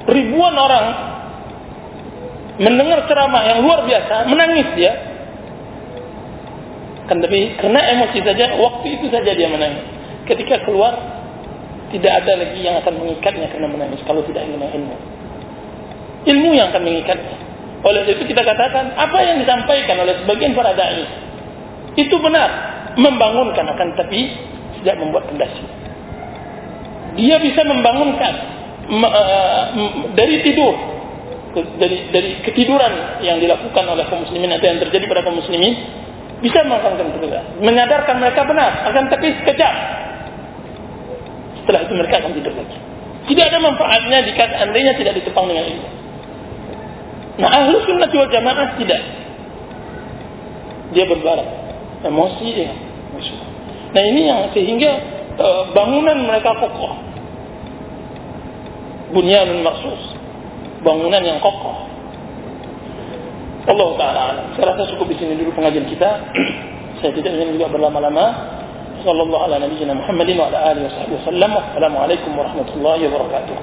[0.08, 0.86] ribuan orang
[2.58, 4.92] mendengar ceramah yang luar biasa, menangis dia.
[7.06, 9.84] Kan tapi karena emosi saja, waktu itu saja dia menangis.
[10.28, 10.92] Ketika keluar
[11.88, 14.96] tidak ada lagi yang akan mengikatnya karena menangis kalau tidak ingin ilmu.
[16.28, 17.36] Ilmu yang akan mengikatnya.
[17.80, 21.28] Oleh itu kita katakan apa yang disampaikan oleh sebagian para dai
[21.94, 22.50] itu benar,
[22.98, 24.30] membangunkan akan tapi
[24.82, 25.64] tidak membuat pondasi.
[27.18, 28.57] Dia bisa membangunkan
[30.16, 30.74] dari tidur.
[31.58, 35.74] Dari dari ketiduran yang dilakukan oleh kaum muslimin atau yang terjadi pada kaum muslimin
[36.38, 39.74] bisa melakukan pekerjaan menyadarkan mereka benar akan tapi sekejap
[41.58, 42.78] setelah itu mereka akan tidur lagi.
[43.28, 45.88] Tidak ada manfaatnya jika andainya tidak ditepang dengan ilmu.
[47.42, 49.02] Nah ahlu sunnah wal jamaah tidak.
[50.94, 51.48] Dia berbarak
[52.06, 52.72] emosi dia.
[53.92, 54.90] Nah ini yang sehingga
[55.36, 57.07] uh, bangunan mereka kokoh
[59.12, 60.18] bunyanun maksus
[60.82, 61.88] bangunan yang kokoh.
[63.68, 64.24] Allah Taala.
[64.56, 66.08] Saya rasa cukup di sini dulu pengajian kita.
[67.04, 68.56] Saya tidak ingin juga berlama-lama.
[69.04, 71.50] Ala alihi wasallam.
[71.52, 73.56] Wassalamualaikum warahmatullahi wabarakatuh.